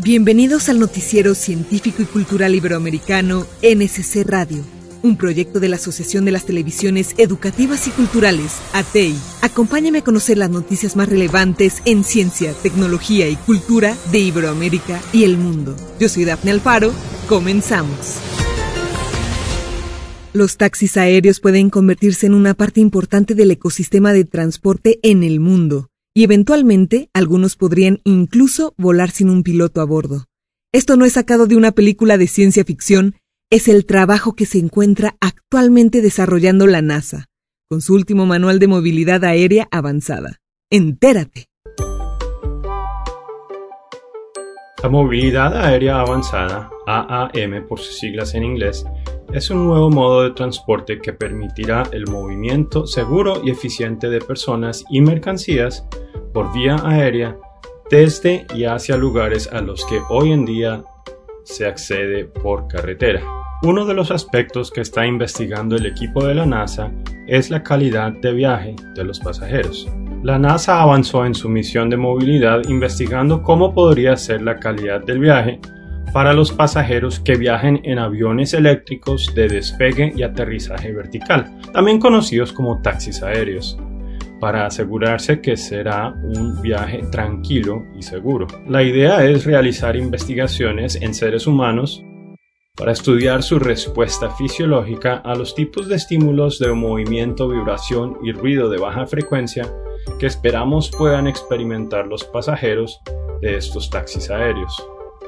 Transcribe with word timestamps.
Bienvenidos 0.00 0.68
al 0.68 0.78
noticiero 0.78 1.34
científico 1.34 2.02
y 2.02 2.04
cultural 2.04 2.54
iberoamericano 2.54 3.44
NSC 3.62 4.24
Radio, 4.24 4.62
un 5.02 5.16
proyecto 5.16 5.58
de 5.58 5.68
la 5.68 5.74
Asociación 5.74 6.24
de 6.24 6.30
las 6.30 6.46
Televisiones 6.46 7.16
Educativas 7.18 7.88
y 7.88 7.90
Culturales, 7.90 8.58
ATEI. 8.74 9.16
Acompáñame 9.42 9.98
a 9.98 10.04
conocer 10.04 10.38
las 10.38 10.50
noticias 10.50 10.94
más 10.94 11.08
relevantes 11.08 11.82
en 11.84 12.04
ciencia, 12.04 12.52
tecnología 12.62 13.28
y 13.28 13.34
cultura 13.34 13.96
de 14.12 14.20
Iberoamérica 14.20 15.00
y 15.12 15.24
el 15.24 15.36
mundo. 15.36 15.74
Yo 15.98 16.08
soy 16.08 16.24
Dafne 16.24 16.52
Alfaro, 16.52 16.92
comenzamos. 17.28 18.18
Los 20.32 20.58
taxis 20.58 20.96
aéreos 20.96 21.40
pueden 21.40 21.70
convertirse 21.70 22.26
en 22.26 22.34
una 22.34 22.54
parte 22.54 22.80
importante 22.80 23.34
del 23.34 23.50
ecosistema 23.50 24.12
de 24.12 24.24
transporte 24.24 25.00
en 25.02 25.24
el 25.24 25.40
mundo 25.40 25.90
y 26.18 26.24
eventualmente 26.24 27.10
algunos 27.14 27.54
podrían 27.54 28.00
incluso 28.02 28.74
volar 28.76 29.12
sin 29.12 29.30
un 29.30 29.44
piloto 29.44 29.80
a 29.80 29.84
bordo. 29.84 30.24
Esto 30.72 30.96
no 30.96 31.04
es 31.04 31.12
sacado 31.12 31.46
de 31.46 31.54
una 31.54 31.70
película 31.70 32.18
de 32.18 32.26
ciencia 32.26 32.64
ficción, 32.64 33.14
es 33.52 33.68
el 33.68 33.86
trabajo 33.86 34.34
que 34.34 34.44
se 34.44 34.58
encuentra 34.58 35.14
actualmente 35.20 36.02
desarrollando 36.02 36.66
la 36.66 36.82
NASA, 36.82 37.26
con 37.70 37.82
su 37.82 37.94
último 37.94 38.26
manual 38.26 38.58
de 38.58 38.66
movilidad 38.66 39.22
aérea 39.22 39.68
avanzada. 39.70 40.40
Entérate. 40.72 41.44
La 44.82 44.88
movilidad 44.88 45.56
aérea 45.56 46.00
avanzada, 46.00 46.68
AAM 46.88 47.68
por 47.68 47.78
sus 47.78 47.96
siglas 47.96 48.34
en 48.34 48.42
inglés, 48.42 48.84
es 49.32 49.50
un 49.50 49.68
nuevo 49.68 49.88
modo 49.88 50.22
de 50.24 50.30
transporte 50.30 51.00
que 51.00 51.12
permitirá 51.12 51.84
el 51.92 52.08
movimiento 52.08 52.88
seguro 52.88 53.40
y 53.44 53.50
eficiente 53.50 54.08
de 54.08 54.20
personas 54.20 54.84
y 54.90 55.00
mercancías 55.00 55.86
por 56.38 56.52
vía 56.52 56.76
aérea 56.84 57.36
desde 57.90 58.46
y 58.54 58.62
hacia 58.62 58.96
lugares 58.96 59.50
a 59.52 59.60
los 59.60 59.84
que 59.86 60.00
hoy 60.08 60.30
en 60.30 60.44
día 60.44 60.84
se 61.42 61.66
accede 61.66 62.26
por 62.26 62.68
carretera. 62.68 63.22
Uno 63.64 63.84
de 63.84 63.94
los 63.94 64.12
aspectos 64.12 64.70
que 64.70 64.80
está 64.80 65.04
investigando 65.04 65.74
el 65.74 65.84
equipo 65.84 66.24
de 66.24 66.36
la 66.36 66.46
NASA 66.46 66.92
es 67.26 67.50
la 67.50 67.64
calidad 67.64 68.12
de 68.12 68.32
viaje 68.32 68.76
de 68.94 69.02
los 69.02 69.18
pasajeros. 69.18 69.88
La 70.22 70.38
NASA 70.38 70.80
avanzó 70.80 71.26
en 71.26 71.34
su 71.34 71.48
misión 71.48 71.90
de 71.90 71.96
movilidad 71.96 72.62
investigando 72.68 73.42
cómo 73.42 73.74
podría 73.74 74.16
ser 74.16 74.40
la 74.40 74.60
calidad 74.60 75.04
del 75.04 75.18
viaje 75.18 75.58
para 76.12 76.34
los 76.34 76.52
pasajeros 76.52 77.18
que 77.18 77.34
viajen 77.34 77.80
en 77.82 77.98
aviones 77.98 78.54
eléctricos 78.54 79.34
de 79.34 79.48
despegue 79.48 80.12
y 80.14 80.22
aterrizaje 80.22 80.92
vertical, 80.92 81.58
también 81.72 81.98
conocidos 81.98 82.52
como 82.52 82.80
taxis 82.80 83.24
aéreos 83.24 83.76
para 84.40 84.66
asegurarse 84.66 85.40
que 85.40 85.56
será 85.56 86.12
un 86.12 86.60
viaje 86.60 87.02
tranquilo 87.10 87.84
y 87.96 88.02
seguro. 88.02 88.46
La 88.66 88.82
idea 88.82 89.24
es 89.24 89.44
realizar 89.44 89.96
investigaciones 89.96 90.96
en 90.96 91.14
seres 91.14 91.46
humanos 91.46 92.02
para 92.76 92.92
estudiar 92.92 93.42
su 93.42 93.58
respuesta 93.58 94.30
fisiológica 94.30 95.16
a 95.16 95.34
los 95.34 95.54
tipos 95.54 95.88
de 95.88 95.96
estímulos 95.96 96.60
de 96.60 96.72
movimiento, 96.72 97.48
vibración 97.48 98.18
y 98.22 98.32
ruido 98.32 98.70
de 98.70 98.78
baja 98.78 99.06
frecuencia 99.06 99.66
que 100.20 100.26
esperamos 100.26 100.90
puedan 100.96 101.26
experimentar 101.26 102.06
los 102.06 102.24
pasajeros 102.24 103.00
de 103.40 103.56
estos 103.56 103.90
taxis 103.90 104.30
aéreos. 104.30 104.80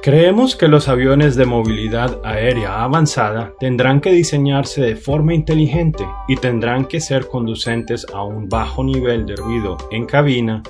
Creemos 0.03 0.55
que 0.55 0.67
los 0.67 0.87
aviones 0.87 1.35
de 1.35 1.45
movilidad 1.45 2.21
aérea 2.23 2.83
avanzada 2.83 3.53
tendrán 3.59 4.01
que 4.01 4.11
diseñarse 4.11 4.81
de 4.81 4.95
forma 4.95 5.35
inteligente 5.35 6.03
y 6.27 6.37
tendrán 6.37 6.85
que 6.85 6.99
ser 6.99 7.27
conducentes 7.27 8.07
a 8.11 8.23
un 8.23 8.49
bajo 8.49 8.83
nivel 8.83 9.27
de 9.27 9.35
ruido 9.35 9.77
en 9.91 10.07
cabina 10.07 10.63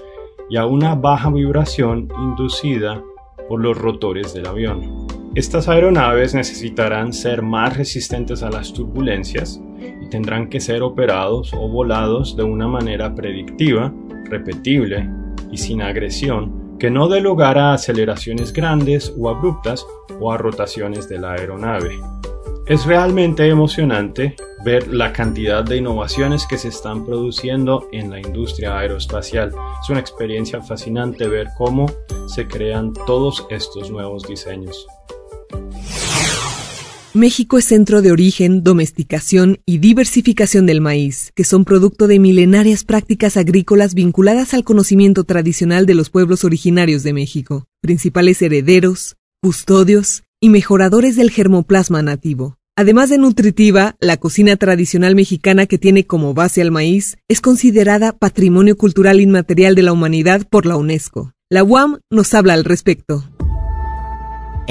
y 0.49 0.57
a 0.57 0.65
una 0.65 0.95
baja 0.95 1.29
vibración 1.29 2.09
inducida 2.21 3.01
por 3.47 3.61
los 3.61 3.77
rotores 3.77 4.33
del 4.33 4.47
avión. 4.47 5.07
Estas 5.33 5.69
aeronaves 5.69 6.35
necesitarán 6.35 7.13
ser 7.13 7.41
más 7.41 7.77
resistentes 7.77 8.43
a 8.43 8.49
las 8.49 8.73
turbulencias 8.73 9.61
y 10.01 10.09
tendrán 10.09 10.49
que 10.49 10.59
ser 10.59 10.83
operados 10.83 11.53
o 11.53 11.69
volados 11.69 12.35
de 12.35 12.43
una 12.43 12.67
manera 12.67 13.15
predictiva, 13.15 13.93
repetible 14.29 15.09
y 15.49 15.55
sin 15.55 15.81
agresión 15.81 16.60
que 16.81 16.89
no 16.89 17.07
dé 17.07 17.21
lugar 17.21 17.59
a 17.59 17.73
aceleraciones 17.73 18.51
grandes 18.51 19.13
o 19.15 19.29
abruptas 19.29 19.85
o 20.19 20.31
a 20.31 20.37
rotaciones 20.39 21.07
de 21.07 21.19
la 21.19 21.33
aeronave. 21.33 22.01
Es 22.65 22.87
realmente 22.87 23.47
emocionante 23.47 24.35
ver 24.65 24.87
la 24.87 25.13
cantidad 25.13 25.63
de 25.63 25.77
innovaciones 25.77 26.47
que 26.47 26.57
se 26.57 26.69
están 26.69 27.05
produciendo 27.05 27.87
en 27.91 28.09
la 28.09 28.19
industria 28.19 28.79
aeroespacial. 28.79 29.53
Es 29.79 29.89
una 29.91 29.99
experiencia 29.99 30.59
fascinante 30.63 31.27
ver 31.27 31.49
cómo 31.55 31.85
se 32.25 32.47
crean 32.47 32.93
todos 33.05 33.45
estos 33.51 33.91
nuevos 33.91 34.23
diseños. 34.23 34.87
México 37.13 37.57
es 37.57 37.65
centro 37.65 38.01
de 38.01 38.09
origen, 38.13 38.63
domesticación 38.63 39.59
y 39.65 39.79
diversificación 39.79 40.65
del 40.65 40.79
maíz, 40.79 41.33
que 41.35 41.43
son 41.43 41.65
producto 41.65 42.07
de 42.07 42.19
milenarias 42.19 42.85
prácticas 42.85 43.35
agrícolas 43.35 43.95
vinculadas 43.95 44.53
al 44.53 44.63
conocimiento 44.63 45.25
tradicional 45.25 45.85
de 45.85 45.93
los 45.93 46.09
pueblos 46.09 46.45
originarios 46.45 47.03
de 47.03 47.11
México, 47.11 47.67
principales 47.81 48.41
herederos, 48.41 49.17
custodios 49.41 50.23
y 50.39 50.47
mejoradores 50.47 51.17
del 51.17 51.31
germoplasma 51.31 52.01
nativo. 52.01 52.57
Además 52.77 53.09
de 53.09 53.17
nutritiva, 53.17 53.97
la 53.99 54.15
cocina 54.15 54.55
tradicional 54.55 55.13
mexicana 55.13 55.65
que 55.65 55.77
tiene 55.77 56.07
como 56.07 56.33
base 56.33 56.61
al 56.61 56.71
maíz 56.71 57.17
es 57.27 57.41
considerada 57.41 58.13
Patrimonio 58.13 58.77
Cultural 58.77 59.19
Inmaterial 59.19 59.75
de 59.75 59.81
la 59.81 59.91
Humanidad 59.91 60.47
por 60.49 60.65
la 60.65 60.77
UNESCO. 60.77 61.33
La 61.49 61.65
UAM 61.65 61.99
nos 62.09 62.33
habla 62.33 62.53
al 62.53 62.63
respecto. 62.63 63.25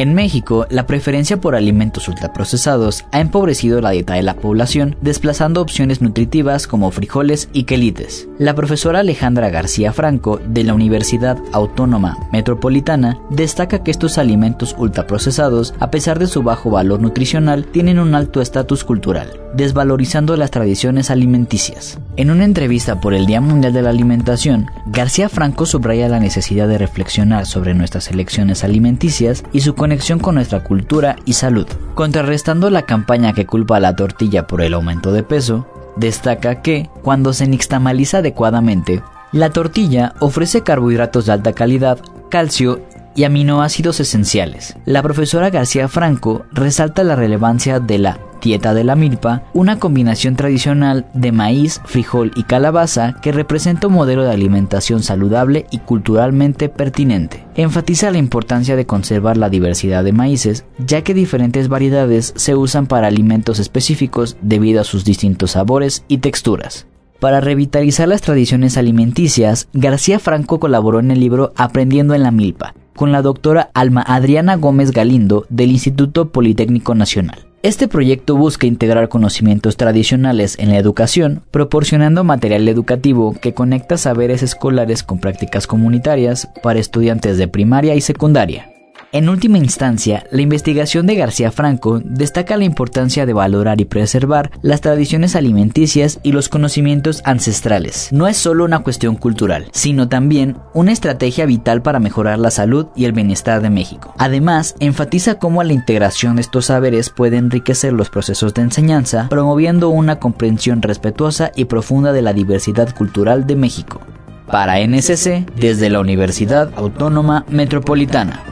En 0.00 0.14
México, 0.14 0.66
la 0.70 0.86
preferencia 0.86 1.42
por 1.42 1.54
alimentos 1.54 2.08
ultraprocesados 2.08 3.04
ha 3.12 3.20
empobrecido 3.20 3.82
la 3.82 3.90
dieta 3.90 4.14
de 4.14 4.22
la 4.22 4.32
población, 4.32 4.96
desplazando 5.02 5.60
opciones 5.60 6.00
nutritivas 6.00 6.66
como 6.66 6.90
frijoles 6.90 7.50
y 7.52 7.64
quelites. 7.64 8.26
La 8.38 8.54
profesora 8.54 9.00
Alejandra 9.00 9.50
García 9.50 9.92
Franco, 9.92 10.40
de 10.42 10.64
la 10.64 10.72
Universidad 10.72 11.36
Autónoma 11.52 12.16
Metropolitana, 12.32 13.18
destaca 13.28 13.82
que 13.82 13.90
estos 13.90 14.16
alimentos 14.16 14.74
ultraprocesados, 14.78 15.74
a 15.80 15.90
pesar 15.90 16.18
de 16.18 16.28
su 16.28 16.42
bajo 16.42 16.70
valor 16.70 17.02
nutricional, 17.02 17.66
tienen 17.66 17.98
un 17.98 18.14
alto 18.14 18.40
estatus 18.40 18.84
cultural, 18.84 19.38
desvalorizando 19.52 20.34
las 20.38 20.50
tradiciones 20.50 21.10
alimenticias. 21.10 21.98
En 22.16 22.30
una 22.30 22.46
entrevista 22.46 23.02
por 23.02 23.12
el 23.12 23.26
Día 23.26 23.42
Mundial 23.42 23.74
de 23.74 23.82
la 23.82 23.90
Alimentación, 23.90 24.70
García 24.86 25.28
Franco 25.28 25.66
subraya 25.66 26.08
la 26.08 26.20
necesidad 26.20 26.68
de 26.68 26.78
reflexionar 26.78 27.44
sobre 27.44 27.74
nuestras 27.74 28.10
elecciones 28.10 28.64
alimenticias 28.64 29.44
y 29.52 29.60
su 29.60 29.74
conexión 29.74 29.89
con 30.20 30.36
nuestra 30.36 30.62
cultura 30.62 31.16
y 31.24 31.32
salud. 31.32 31.66
Contrarrestando 31.94 32.70
la 32.70 32.82
campaña 32.82 33.32
que 33.32 33.46
culpa 33.46 33.76
a 33.76 33.80
la 33.80 33.96
tortilla 33.96 34.46
por 34.46 34.62
el 34.62 34.74
aumento 34.74 35.12
de 35.12 35.22
peso, 35.22 35.66
destaca 35.96 36.62
que, 36.62 36.88
cuando 37.02 37.32
se 37.32 37.48
nixtamaliza 37.48 38.18
adecuadamente, 38.18 39.02
la 39.32 39.50
tortilla 39.50 40.14
ofrece 40.20 40.62
carbohidratos 40.62 41.26
de 41.26 41.32
alta 41.32 41.52
calidad, 41.52 41.98
calcio 42.30 42.80
y 43.14 43.24
aminoácidos 43.24 44.00
esenciales. 44.00 44.76
La 44.84 45.02
profesora 45.02 45.50
García 45.50 45.88
Franco 45.88 46.44
resalta 46.52 47.04
la 47.04 47.16
relevancia 47.16 47.80
de 47.80 47.98
la 47.98 48.20
dieta 48.40 48.74
de 48.74 48.84
la 48.84 48.96
milpa, 48.96 49.42
una 49.52 49.78
combinación 49.78 50.34
tradicional 50.34 51.06
de 51.14 51.32
maíz, 51.32 51.80
frijol 51.84 52.32
y 52.34 52.44
calabaza 52.44 53.16
que 53.20 53.32
representa 53.32 53.86
un 53.86 53.94
modelo 53.94 54.24
de 54.24 54.32
alimentación 54.32 55.02
saludable 55.02 55.66
y 55.70 55.78
culturalmente 55.78 56.68
pertinente. 56.68 57.44
Enfatiza 57.54 58.10
la 58.10 58.18
importancia 58.18 58.76
de 58.76 58.86
conservar 58.86 59.36
la 59.36 59.50
diversidad 59.50 60.04
de 60.04 60.12
maíces, 60.12 60.64
ya 60.78 61.02
que 61.02 61.14
diferentes 61.14 61.68
variedades 61.68 62.32
se 62.36 62.54
usan 62.54 62.86
para 62.86 63.08
alimentos 63.08 63.58
específicos 63.58 64.36
debido 64.40 64.80
a 64.80 64.84
sus 64.84 65.04
distintos 65.04 65.52
sabores 65.52 66.04
y 66.08 66.18
texturas. 66.18 66.86
Para 67.20 67.42
revitalizar 67.42 68.08
las 68.08 68.22
tradiciones 68.22 68.78
alimenticias, 68.78 69.68
García 69.74 70.18
Franco 70.18 70.58
colaboró 70.58 71.00
en 71.00 71.10
el 71.10 71.20
libro 71.20 71.52
Aprendiendo 71.54 72.14
en 72.14 72.22
la 72.22 72.30
Milpa, 72.30 72.74
con 72.94 73.12
la 73.12 73.22
doctora 73.22 73.70
Alma 73.74 74.02
Adriana 74.02 74.56
Gómez 74.56 74.92
Galindo 74.92 75.46
del 75.48 75.70
Instituto 75.70 76.30
Politécnico 76.30 76.94
Nacional. 76.94 77.46
Este 77.62 77.88
proyecto 77.88 78.36
busca 78.36 78.66
integrar 78.66 79.10
conocimientos 79.10 79.76
tradicionales 79.76 80.58
en 80.58 80.70
la 80.70 80.78
educación, 80.78 81.42
proporcionando 81.50 82.24
material 82.24 82.66
educativo 82.68 83.34
que 83.38 83.52
conecta 83.52 83.98
saberes 83.98 84.42
escolares 84.42 85.02
con 85.02 85.18
prácticas 85.18 85.66
comunitarias 85.66 86.48
para 86.62 86.78
estudiantes 86.78 87.36
de 87.36 87.48
primaria 87.48 87.94
y 87.96 88.00
secundaria. 88.00 88.69
En 89.12 89.28
última 89.28 89.58
instancia, 89.58 90.24
la 90.30 90.40
investigación 90.40 91.04
de 91.04 91.16
García 91.16 91.50
Franco 91.50 92.00
destaca 92.04 92.56
la 92.56 92.62
importancia 92.62 93.26
de 93.26 93.32
valorar 93.32 93.80
y 93.80 93.84
preservar 93.84 94.52
las 94.62 94.82
tradiciones 94.82 95.34
alimenticias 95.34 96.20
y 96.22 96.30
los 96.30 96.48
conocimientos 96.48 97.20
ancestrales. 97.24 98.10
No 98.12 98.28
es 98.28 98.36
solo 98.36 98.64
una 98.64 98.84
cuestión 98.84 99.16
cultural, 99.16 99.66
sino 99.72 100.08
también 100.08 100.58
una 100.74 100.92
estrategia 100.92 101.44
vital 101.44 101.82
para 101.82 101.98
mejorar 101.98 102.38
la 102.38 102.52
salud 102.52 102.86
y 102.94 103.04
el 103.04 103.10
bienestar 103.10 103.60
de 103.62 103.70
México. 103.70 104.14
Además, 104.16 104.76
enfatiza 104.78 105.40
cómo 105.40 105.64
la 105.64 105.72
integración 105.72 106.36
de 106.36 106.42
estos 106.42 106.66
saberes 106.66 107.10
puede 107.10 107.36
enriquecer 107.36 107.92
los 107.92 108.10
procesos 108.10 108.54
de 108.54 108.62
enseñanza, 108.62 109.26
promoviendo 109.28 109.88
una 109.88 110.20
comprensión 110.20 110.82
respetuosa 110.82 111.50
y 111.56 111.64
profunda 111.64 112.12
de 112.12 112.22
la 112.22 112.32
diversidad 112.32 112.94
cultural 112.94 113.44
de 113.48 113.56
México. 113.56 114.00
Para 114.46 114.78
NSC, 114.86 115.46
desde 115.56 115.90
la 115.90 115.98
Universidad 115.98 116.70
Autónoma 116.76 117.44
Metropolitana. 117.48 118.49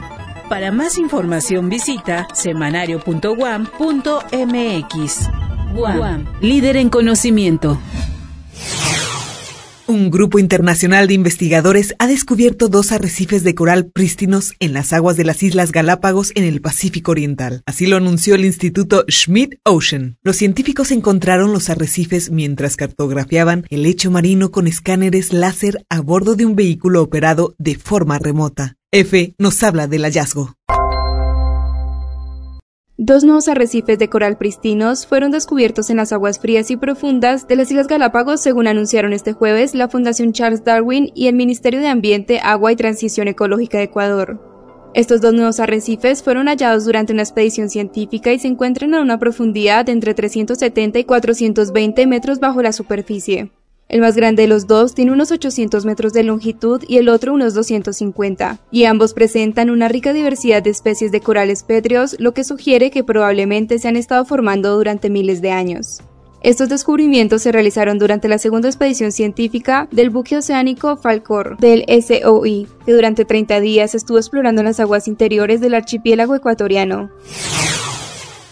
Para 0.49 0.71
más 0.71 0.97
información 0.97 1.69
visita 1.69 2.27
semanario.guam.mx. 2.33 5.29
Guam, 5.75 6.25
líder 6.41 6.77
en 6.77 6.89
conocimiento. 6.89 7.77
Un 9.89 10.11
grupo 10.11 10.37
internacional 10.37 11.07
de 11.07 11.15
investigadores 11.15 11.95
ha 11.97 12.05
descubierto 12.05 12.67
dos 12.67 12.91
arrecifes 12.91 13.43
de 13.43 13.55
coral 13.55 13.89
prístinos 13.89 14.53
en 14.59 14.71
las 14.71 14.93
aguas 14.93 15.17
de 15.17 15.23
las 15.23 15.41
Islas 15.41 15.71
Galápagos 15.71 16.31
en 16.35 16.43
el 16.43 16.61
Pacífico 16.61 17.09
Oriental. 17.09 17.63
Así 17.65 17.87
lo 17.87 17.97
anunció 17.97 18.35
el 18.35 18.45
Instituto 18.45 19.03
Schmidt 19.09 19.55
Ocean. 19.65 20.19
Los 20.21 20.35
científicos 20.35 20.91
encontraron 20.91 21.53
los 21.53 21.71
arrecifes 21.71 22.29
mientras 22.29 22.75
cartografiaban 22.75 23.65
el 23.71 23.81
lecho 23.81 24.11
marino 24.11 24.51
con 24.51 24.67
escáneres 24.67 25.33
láser 25.33 25.83
a 25.89 26.01
bordo 26.01 26.35
de 26.35 26.45
un 26.45 26.55
vehículo 26.55 27.01
operado 27.01 27.55
de 27.57 27.73
forma 27.73 28.19
remota. 28.19 28.77
F 28.91 29.33
nos 29.39 29.63
habla 29.63 29.87
del 29.87 30.03
hallazgo. 30.03 30.58
Dos 33.01 33.23
nuevos 33.23 33.47
arrecifes 33.47 33.97
de 33.97 34.09
coral 34.09 34.37
pristinos 34.37 35.07
fueron 35.07 35.31
descubiertos 35.31 35.89
en 35.89 35.95
las 35.95 36.11
aguas 36.11 36.37
frías 36.37 36.69
y 36.69 36.75
profundas 36.75 37.47
de 37.47 37.55
las 37.55 37.71
Islas 37.71 37.87
Galápagos, 37.87 38.41
según 38.41 38.67
anunciaron 38.67 39.13
este 39.13 39.31
jueves 39.31 39.73
la 39.73 39.87
Fundación 39.87 40.33
Charles 40.33 40.65
Darwin 40.65 41.09
y 41.15 41.27
el 41.27 41.35
Ministerio 41.35 41.79
de 41.79 41.87
Ambiente, 41.87 42.41
Agua 42.43 42.73
y 42.73 42.75
Transición 42.75 43.29
Ecológica 43.29 43.77
de 43.77 43.85
Ecuador. 43.85 44.41
Estos 44.93 45.21
dos 45.21 45.33
nuevos 45.33 45.61
arrecifes 45.61 46.21
fueron 46.21 46.47
hallados 46.47 46.83
durante 46.83 47.13
una 47.13 47.21
expedición 47.21 47.69
científica 47.69 48.33
y 48.33 48.39
se 48.39 48.49
encuentran 48.49 48.93
a 48.93 49.01
una 49.01 49.17
profundidad 49.17 49.85
de 49.85 49.93
entre 49.93 50.13
370 50.13 50.99
y 50.99 51.05
420 51.05 52.05
metros 52.05 52.41
bajo 52.41 52.61
la 52.61 52.73
superficie. 52.73 53.49
El 53.89 54.01
más 54.01 54.15
grande 54.15 54.43
de 54.43 54.47
los 54.47 54.67
dos 54.67 54.93
tiene 54.93 55.11
unos 55.11 55.31
800 55.31 55.83
metros 55.83 56.13
de 56.13 56.21
longitud 56.21 56.83
y 56.87 56.97
el 56.97 57.09
otro 57.09 57.33
unos 57.33 57.55
250, 57.55 58.59
y 58.69 58.83
ambos 58.83 59.15
presentan 59.15 59.71
una 59.71 59.87
rica 59.87 60.13
diversidad 60.13 60.61
de 60.61 60.69
especies 60.69 61.11
de 61.11 61.21
corales 61.21 61.63
pétreos, 61.63 62.15
lo 62.19 62.35
que 62.35 62.43
sugiere 62.43 62.91
que 62.91 63.03
probablemente 63.03 63.79
se 63.79 63.87
han 63.87 63.95
estado 63.95 64.25
formando 64.25 64.77
durante 64.77 65.09
miles 65.09 65.41
de 65.41 65.49
años. 65.49 66.01
Estos 66.41 66.69
descubrimientos 66.69 67.41
se 67.41 67.51
realizaron 67.51 67.97
durante 67.97 68.27
la 68.27 68.37
segunda 68.37 68.69
expedición 68.69 69.11
científica 69.11 69.87
del 69.91 70.11
buque 70.11 70.37
oceánico 70.37 70.95
Falcor 70.95 71.57
del 71.57 71.83
SOI, 71.87 72.67
que 72.85 72.93
durante 72.93 73.25
30 73.25 73.59
días 73.59 73.95
estuvo 73.95 74.19
explorando 74.19 74.61
las 74.61 74.79
aguas 74.79 75.07
interiores 75.07 75.61
del 75.61 75.73
archipiélago 75.73 76.35
ecuatoriano. 76.35 77.09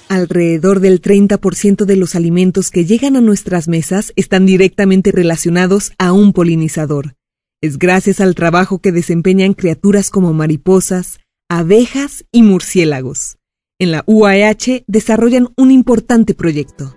Alrededor 0.09 0.79
del 0.79 1.01
30% 1.01 1.83
de 1.83 1.97
los 1.97 2.15
alimentos 2.15 2.71
que 2.71 2.85
llegan 2.85 3.17
a 3.17 3.21
nuestras 3.21 3.67
mesas 3.67 4.13
están 4.15 4.45
directamente 4.45 5.11
relacionados 5.11 5.91
a 5.97 6.13
un 6.13 6.31
polinizador. 6.31 7.15
Es 7.61 7.77
gracias 7.77 8.21
al 8.21 8.33
trabajo 8.33 8.79
que 8.79 8.93
desempeñan 8.93 9.53
criaturas 9.53 10.09
como 10.09 10.31
mariposas, 10.33 11.19
abejas 11.49 12.23
y 12.31 12.43
murciélagos. 12.43 13.37
En 13.79 13.91
la 13.91 14.03
UAH 14.07 14.83
desarrollan 14.87 15.49
un 15.57 15.71
importante 15.71 16.33
proyecto. 16.33 16.95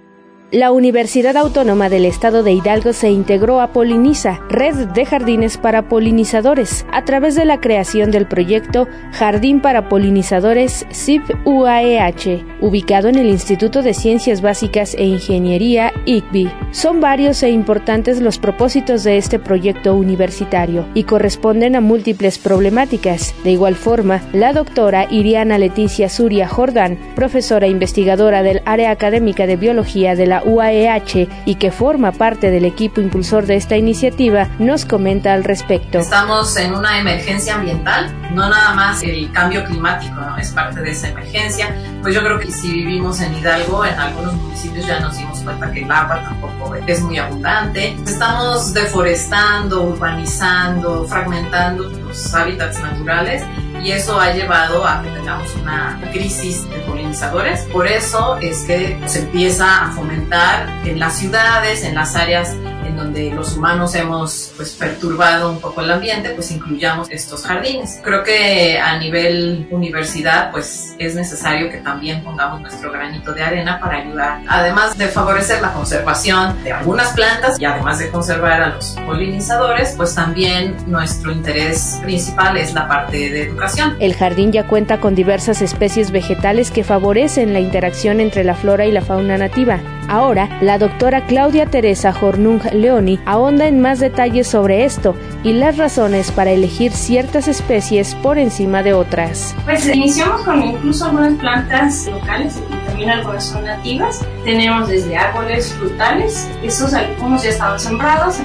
La 0.53 0.73
Universidad 0.73 1.37
Autónoma 1.37 1.89
del 1.89 2.05
Estado 2.05 2.43
de 2.43 2.51
Hidalgo 2.51 2.93
se 2.93 3.09
integró 3.09 3.61
a 3.61 3.69
Poliniza, 3.69 4.41
red 4.49 4.89
de 4.89 5.07
jardines 5.07 5.57
para 5.59 5.89
polinizadores, 5.89 6.85
a 6.91 7.05
través 7.05 7.37
de 7.37 7.45
la 7.45 7.61
creación 7.61 8.11
del 8.11 8.27
proyecto 8.27 8.89
Jardín 9.13 9.61
para 9.61 9.89
Polinizadores 9.89 10.87
CIP 10.91 11.23
UAEH, 11.45 12.45
ubicado 12.61 13.07
en 13.07 13.15
el 13.15 13.29
Instituto 13.29 13.83
de 13.83 13.95
Ciencias 13.95 14.43
Básicas 14.43 14.95
e 14.95 15.05
Ingeniería 15.05 15.93
ICBI. 16.05 16.51
Son 16.73 17.01
varios 17.01 17.45
e 17.45 17.51
importantes 17.51 18.21
los 18.21 18.39
propósitos 18.41 19.05
de 19.05 19.19
este 19.19 19.39
proyecto 19.39 19.95
universitario 19.95 20.85
y 20.95 21.05
corresponden 21.05 21.77
a 21.77 21.81
múltiples 21.81 22.39
problemáticas. 22.39 23.37
De 23.45 23.53
igual 23.53 23.77
forma, 23.77 24.21
la 24.33 24.53
doctora 24.53 25.07
Iriana 25.09 25.59
Leticia 25.59 26.09
Suria 26.09 26.49
Jordán, 26.49 26.99
profesora 27.15 27.69
investigadora 27.69 28.43
del 28.43 28.63
área 28.65 28.91
académica 28.91 29.47
de 29.47 29.55
biología 29.55 30.17
de 30.17 30.27
la 30.27 30.40
UAEH 30.45 31.29
y 31.45 31.55
que 31.57 31.71
forma 31.71 32.13
parte 32.13 32.51
del 32.51 32.65
equipo 32.65 33.01
impulsor 33.01 33.47
de 33.47 33.57
esta 33.57 33.77
iniciativa, 33.77 34.49
nos 34.59 34.85
comenta 34.85 35.33
al 35.33 35.45
respecto. 35.45 35.99
Estamos 35.99 36.57
en 36.57 36.75
una 36.75 36.99
emergencia 36.99 37.55
ambiental, 37.55 38.13
no 38.35 38.49
nada 38.49 38.75
más 38.75 39.03
el 39.03 39.31
cambio 39.33 39.65
climático, 39.65 40.15
¿no? 40.15 40.37
Es 40.37 40.51
parte 40.51 40.81
de 40.81 40.91
esa 40.91 41.09
emergencia. 41.09 41.75
Pues 42.03 42.15
yo 42.15 42.23
creo 42.23 42.39
que 42.39 42.51
si 42.51 42.73
vivimos 42.73 43.21
en 43.21 43.35
Hidalgo, 43.35 43.85
en 43.85 43.99
algunos 43.99 44.35
municipios 44.35 44.87
ya 44.87 45.01
nos 45.01 45.17
dimos 45.17 45.41
cuenta 45.41 45.71
que 45.73 45.83
el 45.83 45.91
agua 45.91 46.23
tampoco 46.23 46.75
es 46.75 47.01
muy 47.03 47.19
abundante. 47.19 47.97
Estamos 48.07 48.73
deforestando, 48.73 49.83
urbanizando, 49.83 51.07
fragmentando 51.07 51.89
los 51.89 52.35
hábitats 52.35 52.81
naturales 52.81 53.43
y 53.83 53.93
eso 53.93 54.21
ha 54.21 54.33
llevado 54.33 54.87
a 54.87 55.03
que 55.03 55.11
tengamos 55.11 55.55
una 55.57 56.01
crisis 56.13 56.69
de 56.69 56.79
polinizadores. 56.81 57.63
Por 57.73 57.87
eso 57.87 58.37
es 58.39 58.65
que 58.65 58.99
se 59.07 59.21
empieza 59.21 59.87
a 59.87 59.93
fomentar 59.93 60.69
en 60.85 60.99
las 60.99 61.19
ciudades, 61.19 61.85
en 61.85 61.95
las 61.95 62.15
áreas 62.17 62.55
en 62.85 62.97
donde 62.97 63.31
los 63.31 63.57
humanos 63.57 63.95
hemos 63.95 64.53
pues, 64.57 64.71
perturbado 64.71 65.51
un 65.51 65.61
poco 65.61 65.81
el 65.81 65.91
ambiente, 65.91 66.31
pues 66.31 66.51
incluyamos 66.51 67.11
estos 67.11 67.45
jardines. 67.45 68.01
Creo 68.03 68.23
que 68.23 68.79
a 68.79 68.99
nivel 68.99 69.67
universidad 69.71 70.51
pues 70.51 70.95
es 70.99 71.15
necesario 71.15 71.71
que 71.71 71.79
también 71.79 72.23
pongamos 72.23 72.61
nuestro 72.61 72.93
granito 72.93 73.33
de 73.33 73.43
arena 73.43 73.79
para 73.81 73.99
ayudar, 73.99 74.41
además 74.49 74.97
de 74.97 75.09
favorecer 75.09 75.61
la 75.61 75.73
conservación 75.73 76.63
de 76.63 76.73
algunas 76.73 77.13
plantas 77.13 77.61
y 77.61 77.65
además 77.65 77.99
de 77.99 78.11
conservar 78.11 78.63
a 78.63 78.69
los 78.69 78.97
polinizadores, 79.07 79.95
pues 79.97 80.15
también 80.15 80.77
nuestro 80.87 81.33
interés 81.33 81.99
principal 82.03 82.57
es 82.57 82.75
la 82.75 82.89
parte 82.89 83.31
de 83.31 83.43
educación. 83.43 83.97
El 84.01 84.15
jardín 84.15 84.53
ya 84.53 84.67
cuenta 84.67 85.01
con 85.01 85.15
diversas 85.15 85.63
especies 85.63 86.11
vegetales 86.11 86.71
que 86.71 86.85
favorecen 86.85 87.53
la 87.53 87.61
interacción 87.61 88.21
entre 88.21 88.45
la 88.45 88.55
flora 88.55 88.87
y 88.87 88.93
la 88.93 89.03
fauna 89.03 89.39
nativa. 89.39 89.81
Ahora, 90.09 90.49
la 90.61 90.77
doctora 90.79 91.27
Claudia 91.27 91.67
Teresa 91.67 92.13
Hornung 92.21 92.61
Leoni 92.73 93.19
ahonda 93.27 93.67
en 93.67 93.81
más 93.81 94.01
detalles 94.01 94.49
sobre 94.49 94.85
esto 94.85 95.15
y 95.43 95.53
las 95.53 95.77
razones 95.77 96.31
para 96.31 96.51
elegir 96.51 96.93
ciertas 96.93 97.49
especies 97.49 98.15
por 98.17 98.39
encima 98.39 98.83
de 98.83 98.95
otras. 98.95 99.55
Pues 99.65 99.87
iniciamos 99.89 100.43
con 100.43 100.63
incluso 100.63 101.07
algunas 101.07 101.35
plantas 101.35 102.07
locales 102.07 102.63
y 102.71 102.87
también 102.87 103.11
algunas 103.11 103.45
son 103.45 103.65
nativas. 103.65 104.25
Tenemos 104.45 104.89
desde 104.89 105.17
árboles 105.17 105.73
frutales, 105.73 106.49
esos 106.63 106.95
algunos 106.95 107.43
ya 107.43 107.51
estaban 107.51 107.81
sembrados, 107.81 108.39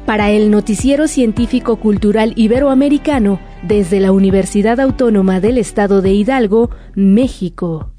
Para 0.08 0.32
el 0.32 0.52
Noticiero 0.52 1.10
Científico 1.10 1.82
Cultural 1.82 2.32
Iberoamericano, 2.38 3.42
desde 3.62 4.00
la 4.00 4.14
Universidad 4.14 4.80
Autónoma 4.80 5.42
del 5.42 5.58
Estado 5.58 6.02
de 6.02 6.14
Hidalgo, 6.14 6.70
México. 6.96 7.92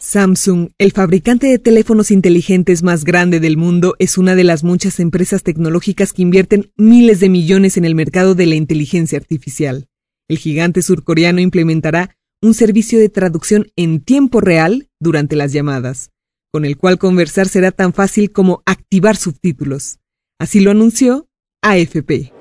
Samsung, 0.00 0.70
el 0.78 0.90
fabricante 0.90 1.46
de 1.46 1.60
teléfonos 1.60 2.10
inteligentes 2.10 2.82
más 2.82 3.04
grande 3.04 3.38
del 3.38 3.56
mundo, 3.56 3.94
es 4.00 4.18
una 4.18 4.34
de 4.34 4.42
las 4.42 4.64
muchas 4.64 4.98
empresas 4.98 5.44
tecnológicas 5.44 6.12
que 6.12 6.22
invierten 6.22 6.72
miles 6.76 7.20
de 7.20 7.28
millones 7.28 7.76
en 7.76 7.84
el 7.84 7.94
mercado 7.94 8.34
de 8.34 8.46
la 8.46 8.56
inteligencia 8.56 9.16
artificial. 9.16 9.86
El 10.26 10.38
gigante 10.38 10.82
surcoreano 10.82 11.40
implementará 11.40 12.16
un 12.42 12.52
servicio 12.52 12.98
de 12.98 13.10
traducción 13.10 13.68
en 13.76 14.00
tiempo 14.00 14.40
real 14.40 14.88
durante 14.98 15.36
las 15.36 15.52
llamadas, 15.52 16.10
con 16.50 16.64
el 16.64 16.76
cual 16.76 16.98
conversar 16.98 17.46
será 17.46 17.70
tan 17.70 17.92
fácil 17.92 18.32
como 18.32 18.64
activar 18.66 19.14
subtítulos. 19.14 20.00
Así 20.40 20.60
lo 20.60 20.70
anunció 20.70 21.26
AFP. 21.62 22.32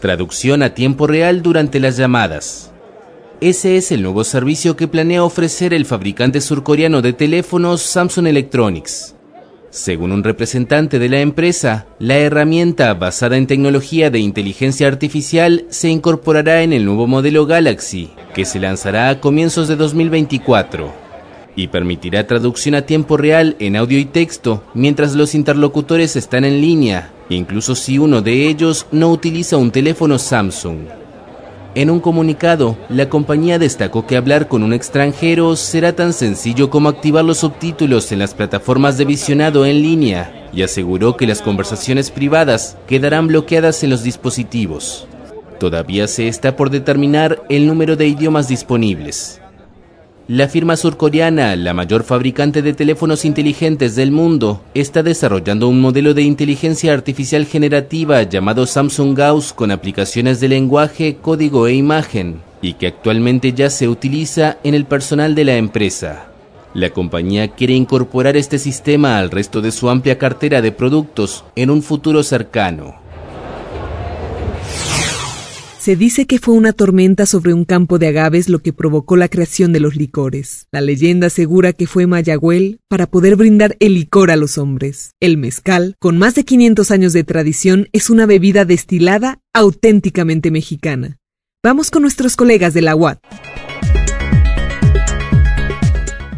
Traducción 0.00 0.62
a 0.62 0.72
tiempo 0.72 1.08
real 1.08 1.42
durante 1.42 1.80
las 1.80 1.96
llamadas. 1.96 2.70
Ese 3.40 3.76
es 3.76 3.90
el 3.90 4.02
nuevo 4.02 4.22
servicio 4.22 4.76
que 4.76 4.86
planea 4.86 5.24
ofrecer 5.24 5.74
el 5.74 5.84
fabricante 5.84 6.40
surcoreano 6.40 7.02
de 7.02 7.12
teléfonos 7.12 7.82
Samsung 7.82 8.28
Electronics. 8.28 9.16
Según 9.70 10.12
un 10.12 10.22
representante 10.22 11.00
de 11.00 11.08
la 11.08 11.18
empresa, 11.18 11.88
la 11.98 12.18
herramienta 12.18 12.94
basada 12.94 13.36
en 13.36 13.48
tecnología 13.48 14.08
de 14.08 14.20
inteligencia 14.20 14.86
artificial 14.86 15.66
se 15.70 15.88
incorporará 15.88 16.62
en 16.62 16.72
el 16.72 16.84
nuevo 16.84 17.08
modelo 17.08 17.46
Galaxy, 17.46 18.12
que 18.32 18.44
se 18.44 18.60
lanzará 18.60 19.08
a 19.08 19.20
comienzos 19.20 19.66
de 19.66 19.74
2024, 19.74 21.05
y 21.56 21.68
permitirá 21.68 22.26
traducción 22.26 22.74
a 22.74 22.82
tiempo 22.82 23.16
real 23.16 23.56
en 23.58 23.74
audio 23.76 23.98
y 23.98 24.04
texto 24.04 24.62
mientras 24.74 25.14
los 25.14 25.34
interlocutores 25.34 26.14
están 26.14 26.44
en 26.44 26.60
línea, 26.60 27.10
incluso 27.30 27.74
si 27.74 27.98
uno 27.98 28.20
de 28.20 28.46
ellos 28.46 28.86
no 28.92 29.10
utiliza 29.10 29.56
un 29.56 29.70
teléfono 29.70 30.18
Samsung. 30.18 30.80
En 31.74 31.90
un 31.90 32.00
comunicado, 32.00 32.78
la 32.88 33.10
compañía 33.10 33.58
destacó 33.58 34.06
que 34.06 34.16
hablar 34.16 34.48
con 34.48 34.62
un 34.62 34.72
extranjero 34.72 35.56
será 35.56 35.94
tan 35.94 36.14
sencillo 36.14 36.70
como 36.70 36.88
activar 36.88 37.22
los 37.22 37.38
subtítulos 37.38 38.12
en 38.12 38.18
las 38.18 38.32
plataformas 38.32 38.96
de 38.96 39.04
visionado 39.04 39.66
en 39.66 39.82
línea 39.82 40.48
y 40.54 40.62
aseguró 40.62 41.18
que 41.18 41.26
las 41.26 41.42
conversaciones 41.42 42.10
privadas 42.10 42.78
quedarán 42.86 43.26
bloqueadas 43.26 43.82
en 43.84 43.90
los 43.90 44.02
dispositivos. 44.02 45.06
Todavía 45.60 46.08
se 46.08 46.28
está 46.28 46.56
por 46.56 46.70
determinar 46.70 47.42
el 47.50 47.66
número 47.66 47.96
de 47.96 48.08
idiomas 48.08 48.48
disponibles. 48.48 49.40
La 50.28 50.48
firma 50.48 50.76
surcoreana, 50.76 51.54
la 51.54 51.72
mayor 51.72 52.02
fabricante 52.02 52.60
de 52.60 52.72
teléfonos 52.72 53.24
inteligentes 53.24 53.94
del 53.94 54.10
mundo, 54.10 54.60
está 54.74 55.04
desarrollando 55.04 55.68
un 55.68 55.80
modelo 55.80 56.14
de 56.14 56.22
inteligencia 56.22 56.92
artificial 56.92 57.46
generativa 57.46 58.20
llamado 58.24 58.66
Samsung 58.66 59.16
Gauss 59.16 59.52
con 59.52 59.70
aplicaciones 59.70 60.40
de 60.40 60.48
lenguaje, 60.48 61.18
código 61.22 61.68
e 61.68 61.74
imagen, 61.74 62.40
y 62.60 62.72
que 62.72 62.88
actualmente 62.88 63.52
ya 63.52 63.70
se 63.70 63.86
utiliza 63.86 64.58
en 64.64 64.74
el 64.74 64.84
personal 64.84 65.36
de 65.36 65.44
la 65.44 65.58
empresa. 65.58 66.26
La 66.74 66.90
compañía 66.90 67.46
quiere 67.54 67.74
incorporar 67.74 68.36
este 68.36 68.58
sistema 68.58 69.18
al 69.20 69.30
resto 69.30 69.60
de 69.60 69.70
su 69.70 69.88
amplia 69.88 70.18
cartera 70.18 70.60
de 70.60 70.72
productos 70.72 71.44
en 71.54 71.70
un 71.70 71.84
futuro 71.84 72.24
cercano. 72.24 73.05
Se 75.86 75.94
dice 75.94 76.26
que 76.26 76.40
fue 76.40 76.54
una 76.54 76.72
tormenta 76.72 77.26
sobre 77.26 77.54
un 77.54 77.64
campo 77.64 78.00
de 78.00 78.08
agaves 78.08 78.48
lo 78.48 78.58
que 78.58 78.72
provocó 78.72 79.14
la 79.14 79.28
creación 79.28 79.72
de 79.72 79.78
los 79.78 79.94
licores. 79.94 80.66
La 80.72 80.80
leyenda 80.80 81.28
asegura 81.28 81.72
que 81.72 81.86
fue 81.86 82.08
Mayagüel 82.08 82.80
para 82.88 83.06
poder 83.06 83.36
brindar 83.36 83.76
el 83.78 83.94
licor 83.94 84.32
a 84.32 84.36
los 84.36 84.58
hombres. 84.58 85.12
El 85.20 85.38
mezcal, 85.38 85.94
con 86.00 86.18
más 86.18 86.34
de 86.34 86.42
500 86.42 86.90
años 86.90 87.12
de 87.12 87.22
tradición, 87.22 87.88
es 87.92 88.10
una 88.10 88.26
bebida 88.26 88.64
destilada 88.64 89.38
auténticamente 89.54 90.50
mexicana. 90.50 91.18
Vamos 91.62 91.92
con 91.92 92.02
nuestros 92.02 92.34
colegas 92.34 92.74
de 92.74 92.82
la 92.82 92.96
UAT 92.96 93.20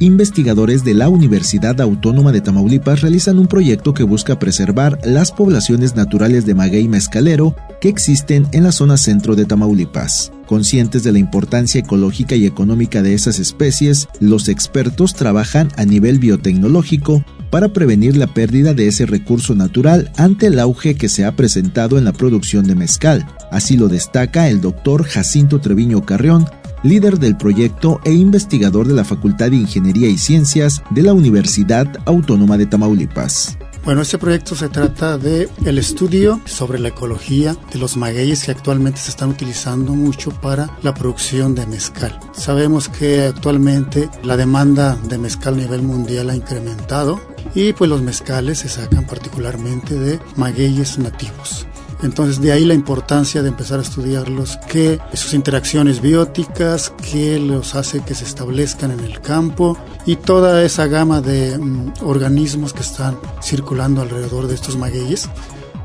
investigadores 0.01 0.85
de 0.85 0.95
la 0.95 1.09
Universidad 1.09 1.81
Autónoma 1.81 2.33
de 2.33 2.41
Tamaulipas 2.41 3.01
realizan 3.01 3.39
un 3.39 3.47
proyecto 3.47 3.95
que 3.95 4.03
busca 4.03 4.39
preservar 4.39 4.99
las 5.05 5.33
poblaciones 5.33 5.97
naturales 5.97 6.47
de 6.47 6.55
maguey 6.55 6.89
mezcalero 6.89 7.55
que 7.81 7.89
existen 7.89 8.47
en 8.53 8.65
la 8.65 8.73
zona 8.73 8.97
centro 8.97 9.35
de 9.35 9.45
Tamaulipas. 9.45 10.33
Conscientes 10.47 11.03
de 11.03 11.13
la 11.13 11.19
importancia 11.19 11.81
ecológica 11.81 12.35
y 12.35 12.47
económica 12.47 13.03
de 13.03 13.15
esas 13.15 13.39
especies, 13.39 14.09
los 14.21 14.49
expertos 14.49 15.15
trabajan 15.15 15.69
a 15.77 15.85
nivel 15.85 16.19
biotecnológico 16.19 17.23
para 17.51 17.69
prevenir 17.69 18.17
la 18.17 18.27
pérdida 18.27 18.75
de 18.75 18.89
ese 18.89 19.07
recurso 19.07 19.55
natural 19.55 20.11
ante 20.17 20.47
el 20.47 20.59
auge 20.59 20.95
que 20.95 21.09
se 21.09 21.25
ha 21.25 21.37
presentado 21.37 21.99
en 21.99 22.05
la 22.05 22.13
producción 22.13 22.67
de 22.67 22.75
mezcal. 22.75 23.27
Así 23.51 23.77
lo 23.77 23.89
destaca 23.89 24.49
el 24.49 24.61
doctor 24.61 25.05
Jacinto 25.05 25.61
Treviño 25.61 26.05
Carrión, 26.05 26.47
líder 26.83 27.19
del 27.19 27.37
proyecto 27.37 28.01
e 28.05 28.13
investigador 28.13 28.87
de 28.87 28.95
la 28.95 29.05
Facultad 29.05 29.51
de 29.51 29.57
Ingeniería 29.57 30.09
y 30.09 30.19
Ciencias 30.19 30.83
de 30.91 31.03
la 31.03 31.13
Universidad 31.13 31.87
Autónoma 32.07 32.57
de 32.57 32.67
Tamaulipas. 32.67 33.59
Bueno, 33.85 34.03
este 34.03 34.19
proyecto 34.19 34.55
se 34.55 34.69
trata 34.69 35.17
de 35.17 35.49
el 35.65 35.79
estudio 35.79 36.41
sobre 36.45 36.79
la 36.79 36.89
ecología 36.89 37.57
de 37.73 37.79
los 37.79 37.97
magueyes 37.97 38.45
que 38.45 38.51
actualmente 38.51 39.01
se 39.01 39.11
están 39.11 39.31
utilizando 39.31 39.95
mucho 39.95 40.31
para 40.31 40.77
la 40.83 40.93
producción 40.93 41.55
de 41.55 41.67
mezcal. 41.67 42.19
Sabemos 42.33 42.89
que 42.89 43.23
actualmente 43.23 44.11
la 44.23 44.37
demanda 44.37 44.97
de 45.09 45.17
mezcal 45.17 45.55
a 45.55 45.59
nivel 45.59 45.83
mundial 45.83 46.29
ha 46.29 46.37
incrementado 46.37 47.19
y 47.55 47.73
pues 47.73 47.89
los 47.89 48.03
mezcales 48.03 48.59
se 48.59 48.69
sacan 48.69 49.07
particularmente 49.07 49.99
de 49.99 50.21
magueyes 50.37 50.99
nativos. 50.99 51.67
Entonces 52.03 52.41
de 52.41 52.53
ahí 52.53 52.65
la 52.65 52.75
importancia 52.75 53.43
de 53.43 53.49
empezar 53.49 53.79
a 53.79 53.83
estudiarlos, 53.83 54.59
que 54.69 55.01
sus 55.15 55.35
interacciones 55.35 56.01
bióticas, 56.01 56.93
que 57.11 57.39
los 57.39 57.75
hace 57.75 58.01
que 58.01 58.15
se 58.15 58.25
establezcan 58.25 58.93
en 58.93 59.01
el 59.01 59.21
campo 59.21 59.77
y 60.07 60.17
toda 60.17 60.63
esa 60.65 60.87
gama 60.87 61.21
de 61.21 61.59
mm, 61.59 61.95
organismos 62.03 62.73
que 62.73 62.83
están 62.83 63.19
circulando 63.43 64.03
alrededor 64.03 64.47
de 64.47 64.55
estos 64.55 64.77
magueyes 64.77 65.29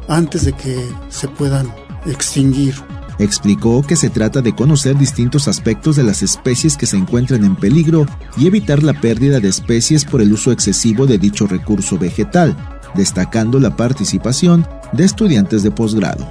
antes 0.08 0.46
de 0.46 0.54
que 0.54 0.88
se 1.10 1.28
puedan 1.28 1.74
extinguir. 2.06 2.76
Explicó 3.20 3.84
que 3.84 3.96
se 3.96 4.10
trata 4.10 4.42
de 4.42 4.56
conocer 4.56 4.98
distintos 4.98 5.48
aspectos 5.48 5.96
de 5.96 6.04
las 6.04 6.24
especies 6.24 6.76
que 6.76 6.88
se 6.88 6.98
encuentran 6.98 7.44
en 7.44 7.56
peligro 7.56 8.06
y 8.38 8.48
evitar 8.48 8.82
la 8.82 9.00
pérdida 9.00 9.40
de 9.40 9.50
especies 9.50 10.04
por 10.04 10.22
el 10.22 10.34
uso 10.34 10.52
excesivo 10.52 11.06
de 11.06 11.20
dicho 11.20 11.46
recurso 11.46 11.98
vegetal, 11.98 12.73
destacando 12.96 13.60
la 13.60 13.76
participación 13.76 14.68
de 14.92 15.04
estudiantes 15.06 15.64
de 15.64 15.72
posgrado. 15.72 16.30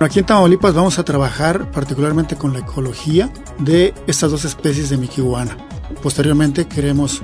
Aquí 0.00 0.18
en 0.18 0.26
Tamaulipas 0.26 0.74
vamos 0.74 0.98
a 0.98 1.04
trabajar 1.04 1.70
particularmente 1.70 2.36
con 2.36 2.52
la 2.52 2.58
ecología 2.58 3.32
de 3.58 3.94
estas 4.06 4.30
dos 4.30 4.44
especies 4.44 4.90
de 4.90 4.96
miquihuana. 4.96 5.56
Posteriormente 6.02 6.66
queremos 6.66 7.22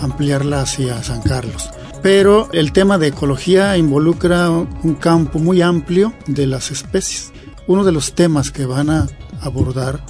ampliarla 0.00 0.60
hacia 0.60 1.02
San 1.02 1.22
Carlos. 1.22 1.70
Pero 2.02 2.48
el 2.52 2.72
tema 2.72 2.98
de 2.98 3.08
ecología 3.08 3.76
involucra 3.76 4.48
un 4.50 4.94
campo 4.98 5.38
muy 5.38 5.60
amplio 5.60 6.12
de 6.26 6.46
las 6.46 6.70
especies. 6.70 7.32
Uno 7.66 7.84
de 7.84 7.92
los 7.92 8.14
temas 8.14 8.50
que 8.50 8.64
van 8.64 8.90
a 8.90 9.06
abordar 9.40 10.00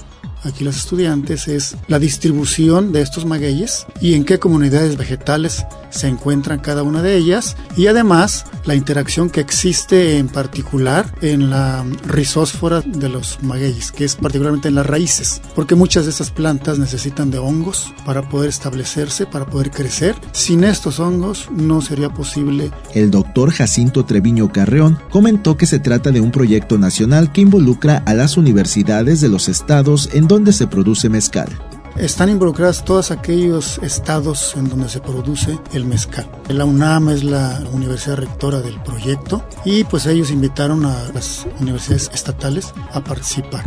aquí 0.43 0.63
los 0.63 0.77
estudiantes 0.77 1.47
es 1.47 1.75
la 1.87 1.99
distribución 1.99 2.91
de 2.91 3.01
estos 3.01 3.25
magueyes 3.25 3.85
y 3.99 4.13
en 4.13 4.25
qué 4.25 4.39
comunidades 4.39 4.97
vegetales 4.97 5.65
se 5.89 6.07
encuentran 6.07 6.59
cada 6.59 6.83
una 6.83 7.01
de 7.01 7.17
ellas 7.17 7.55
y 7.77 7.87
además 7.87 8.45
la 8.65 8.75
interacción 8.75 9.29
que 9.29 9.41
existe 9.41 10.17
en 10.17 10.27
particular 10.27 11.13
en 11.21 11.49
la 11.49 11.85
rizósfora 12.07 12.81
de 12.81 13.09
los 13.09 13.41
magueyes, 13.41 13.91
que 13.91 14.05
es 14.05 14.15
particularmente 14.15 14.69
en 14.69 14.75
las 14.75 14.85
raíces, 14.85 15.41
porque 15.55 15.75
muchas 15.75 16.05
de 16.05 16.11
estas 16.11 16.31
plantas 16.31 16.79
necesitan 16.79 17.31
de 17.31 17.39
hongos 17.39 17.93
para 18.05 18.29
poder 18.29 18.49
establecerse, 18.49 19.25
para 19.25 19.45
poder 19.45 19.71
crecer. 19.71 20.15
Sin 20.31 20.63
estos 20.63 20.99
hongos 20.99 21.49
no 21.51 21.81
sería 21.81 22.09
posible. 22.09 22.71
El 22.93 23.11
doctor 23.11 23.51
Jacinto 23.51 24.05
Treviño 24.05 24.51
Carreón 24.51 24.99
comentó 25.09 25.57
que 25.57 25.65
se 25.65 25.79
trata 25.79 26.11
de 26.11 26.21
un 26.21 26.31
proyecto 26.31 26.77
nacional 26.77 27.31
que 27.31 27.41
involucra 27.41 28.03
a 28.05 28.13
las 28.13 28.37
universidades 28.37 29.21
de 29.21 29.29
los 29.29 29.49
estados 29.49 30.09
en 30.13 30.27
donde 30.31 30.53
se 30.53 30.65
produce 30.65 31.09
mezcal. 31.09 31.49
Están 31.97 32.29
involucradas 32.29 32.85
todos 32.85 33.11
aquellos 33.11 33.79
estados 33.79 34.55
en 34.55 34.69
donde 34.69 34.87
se 34.87 35.01
produce 35.01 35.59
el 35.73 35.83
mezcal. 35.83 36.25
La 36.47 36.63
UNAM 36.63 37.09
es 37.09 37.25
la 37.25 37.61
universidad 37.73 38.15
rectora 38.15 38.61
del 38.61 38.81
proyecto 38.81 39.43
y 39.65 39.83
pues 39.83 40.05
ellos 40.05 40.31
invitaron 40.31 40.85
a 40.85 41.09
las 41.13 41.45
universidades 41.59 42.09
estatales 42.13 42.73
a 42.93 43.03
participar. 43.03 43.65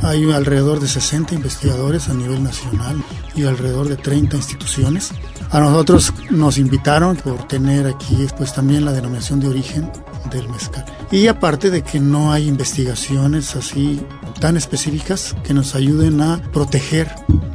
Hay 0.00 0.32
alrededor 0.32 0.80
de 0.80 0.88
60 0.88 1.34
investigadores 1.34 2.08
a 2.08 2.14
nivel 2.14 2.42
nacional 2.42 2.96
y 3.34 3.44
alrededor 3.44 3.86
de 3.86 3.96
30 3.98 4.38
instituciones. 4.38 5.10
A 5.50 5.60
nosotros 5.60 6.12
nos 6.30 6.58
invitaron 6.58 7.16
por 7.16 7.46
tener 7.46 7.86
aquí 7.86 8.26
pues 8.36 8.52
también 8.52 8.84
la 8.84 8.92
denominación 8.92 9.40
de 9.40 9.48
origen 9.48 9.90
del 10.30 10.48
mezcal. 10.48 10.84
Y 11.10 11.28
aparte 11.28 11.70
de 11.70 11.82
que 11.82 12.00
no 12.00 12.32
hay 12.32 12.48
investigaciones 12.48 13.54
así 13.54 14.00
tan 14.40 14.56
específicas 14.56 15.36
que 15.44 15.54
nos 15.54 15.74
ayuden 15.74 16.20
a 16.20 16.42
proteger 16.52 17.10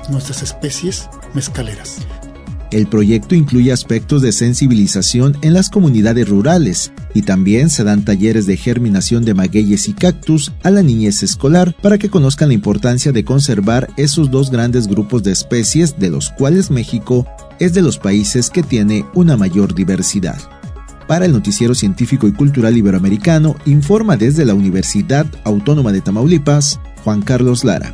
nuestras 0.09 0.41
especies 0.41 1.09
mezcaleras. 1.33 1.97
El 2.71 2.87
proyecto 2.87 3.35
incluye 3.35 3.73
aspectos 3.73 4.21
de 4.21 4.31
sensibilización 4.31 5.37
en 5.41 5.53
las 5.53 5.69
comunidades 5.69 6.29
rurales 6.29 6.93
y 7.13 7.23
también 7.23 7.69
se 7.69 7.83
dan 7.83 8.05
talleres 8.05 8.45
de 8.45 8.55
germinación 8.55 9.25
de 9.25 9.33
magueyes 9.33 9.89
y 9.89 9.93
cactus 9.93 10.53
a 10.63 10.69
la 10.69 10.81
niñez 10.81 11.21
escolar 11.21 11.75
para 11.81 11.97
que 11.97 12.09
conozcan 12.09 12.47
la 12.47 12.53
importancia 12.53 13.11
de 13.11 13.25
conservar 13.25 13.89
esos 13.97 14.31
dos 14.31 14.51
grandes 14.51 14.87
grupos 14.87 15.21
de 15.21 15.33
especies 15.33 15.99
de 15.99 16.11
los 16.11 16.29
cuales 16.29 16.71
México 16.71 17.27
es 17.61 17.75
de 17.75 17.83
los 17.83 17.99
países 17.99 18.49
que 18.49 18.63
tiene 18.63 19.05
una 19.13 19.37
mayor 19.37 19.75
diversidad. 19.75 20.39
Para 21.07 21.25
el 21.25 21.31
Noticiero 21.31 21.75
Científico 21.75 22.27
y 22.27 22.31
Cultural 22.31 22.75
Iberoamericano, 22.75 23.55
informa 23.65 24.17
desde 24.17 24.45
la 24.45 24.55
Universidad 24.55 25.27
Autónoma 25.43 25.91
de 25.91 26.01
Tamaulipas, 26.01 26.79
Juan 27.03 27.21
Carlos 27.21 27.63
Lara. 27.63 27.93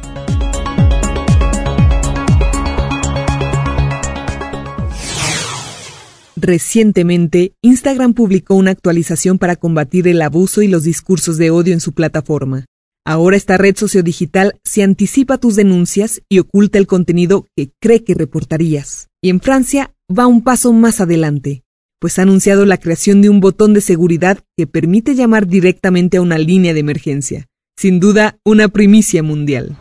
Recientemente, 6.38 7.52
Instagram 7.62 8.14
publicó 8.14 8.56
una 8.56 8.72
actualización 8.72 9.38
para 9.38 9.58
combatir 9.58 10.08
el 10.08 10.22
abuso 10.22 10.62
y 10.62 10.70
los 10.70 10.84
discursos 10.84 11.38
de 11.38 11.52
odio 11.52 11.74
en 11.74 11.82
su 11.82 11.92
plataforma. 11.92 12.68
Ahora 13.10 13.38
esta 13.38 13.56
red 13.56 13.78
sociodigital 13.78 14.60
se 14.66 14.84
anticipa 14.84 15.38
tus 15.38 15.56
denuncias 15.56 16.22
y 16.28 16.40
oculta 16.40 16.78
el 16.78 16.88
contenido 16.88 17.46
que 17.56 17.72
cree 17.80 18.04
que 18.04 18.14
reportarías. 18.14 19.08
Y 19.24 19.30
en 19.30 19.40
Francia 19.40 19.94
va 20.12 20.28
un 20.28 20.44
paso 20.44 20.74
más 20.74 21.00
adelante, 21.00 21.64
pues 22.02 22.20
ha 22.20 22.24
anunciado 22.24 22.66
la 22.66 22.76
creación 22.76 23.22
de 23.22 23.30
un 23.30 23.40
botón 23.40 23.74
de 23.74 23.80
seguridad 23.80 24.40
que 24.58 24.68
permite 24.68 25.16
llamar 25.16 25.48
directamente 25.48 26.18
a 26.18 26.22
una 26.22 26.38
línea 26.38 26.74
de 26.74 26.82
emergencia. 26.82 27.46
Sin 27.78 28.02
duda, 28.02 28.40
una 28.44 28.68
primicia 28.68 29.24
mundial. 29.24 29.78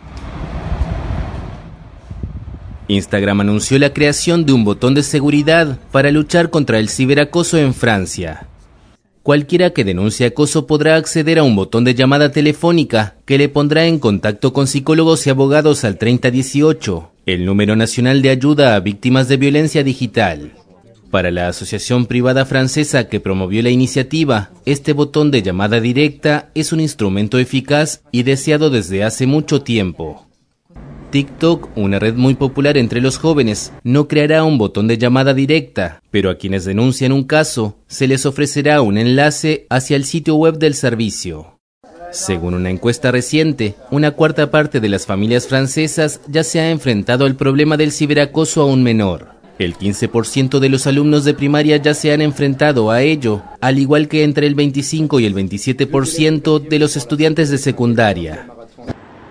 Instagram 2.87 3.41
anunció 3.41 3.81
la 3.81 3.93
creación 3.93 4.47
de 4.47 4.53
un 4.53 4.63
botón 4.63 4.95
de 4.95 5.03
seguridad 5.03 5.81
para 5.91 6.13
luchar 6.13 6.51
contra 6.51 6.79
el 6.79 6.89
ciberacoso 6.89 7.59
en 7.59 7.75
Francia. 7.75 8.47
Cualquiera 9.27 9.71
que 9.71 9.83
denuncie 9.83 10.25
acoso 10.27 10.69
podrá 10.69 10.95
acceder 10.95 11.41
a 11.41 11.43
un 11.43 11.57
botón 11.57 11.83
de 11.83 11.97
llamada 11.97 12.31
telefónica 12.31 13.17
que 13.25 13.39
le 13.39 13.49
pondrá 13.49 13.87
en 13.87 13.99
contacto 13.99 14.53
con 14.53 14.69
psicólogos 14.69 15.27
y 15.27 15.31
abogados 15.31 15.83
al 15.83 15.99
3018, 15.99 17.11
el 17.27 17.45
número 17.45 17.75
nacional 17.75 18.23
de 18.23 18.31
ayuda 18.31 18.77
a 18.77 18.79
víctimas 18.79 19.27
de 19.27 19.37
violencia 19.37 19.83
digital. 19.83 20.53
Para 21.11 21.33
la 21.33 21.49
asociación 21.49 22.07
privada 22.07 22.45
francesa 22.45 23.09
que 23.09 23.19
promovió 23.19 23.65
la 23.65 23.71
iniciativa, 23.71 24.53
este 24.65 24.93
botón 24.93 25.33
de 25.33 25.43
llamada 25.43 25.81
directa 25.81 26.51
es 26.55 26.73
un 26.73 26.79
instrumento 26.79 27.41
eficaz 27.41 28.03
y 28.13 28.23
deseado 28.23 28.71
desde 28.71 29.03
hace 29.03 29.27
mucho 29.27 29.61
tiempo. 29.61 30.29
TikTok, 31.17 31.71
una 31.77 31.99
red 31.99 32.13
muy 32.13 32.35
popular 32.35 32.77
entre 32.77 33.01
los 33.01 33.17
jóvenes, 33.17 33.73
no 33.83 34.07
creará 34.07 34.45
un 34.45 34.59
botón 34.59 34.87
de 34.87 34.99
llamada 34.99 35.33
directa, 35.33 36.03
pero 36.11 36.29
a 36.29 36.37
quienes 36.37 36.67
denuncian 36.67 37.11
un 37.11 37.25
caso 37.25 37.79
se 37.87 38.07
les 38.07 38.27
ofrecerá 38.27 38.83
un 38.83 38.99
enlace 38.99 39.65
hacia 39.71 39.97
el 39.97 40.05
sitio 40.05 40.35
web 40.35 40.59
del 40.59 40.75
servicio. 40.75 41.59
Según 42.13 42.53
una 42.53 42.69
encuesta 42.69 43.13
reciente, 43.13 43.77
una 43.91 44.11
cuarta 44.11 44.51
parte 44.51 44.79
de 44.79 44.91
las 44.91 45.07
familias 45.07 45.47
francesas 45.47 46.21
ya 46.29 46.45
se 46.45 46.61
ha 46.61 46.69
enfrentado 46.71 47.25
al 47.25 47.35
problema 47.35 47.79
del 47.79 47.93
ciberacoso 47.93 48.61
a 48.61 48.67
un 48.67 48.83
menor. 48.83 49.29
El 49.59 49.75
15% 49.75 50.59
de 50.59 50.69
los 50.69 50.87
alumnos 50.87 51.25
de 51.25 51.33
primaria 51.33 51.79
ya 51.79 51.95
se 51.95 52.13
han 52.13 52.21
enfrentado 52.21 52.91
a 52.91 53.01
ello, 53.01 53.43
al 53.63 53.79
igual 53.79 54.09
que 54.09 54.23
entre 54.23 54.47
el 54.47 54.55
25 54.55 55.19
y 55.21 55.25
el 55.25 55.35
27% 55.35 56.61
de 56.69 56.79
los 56.79 56.95
estudiantes 56.99 57.49
de 57.49 57.57
secundaria. 57.57 58.49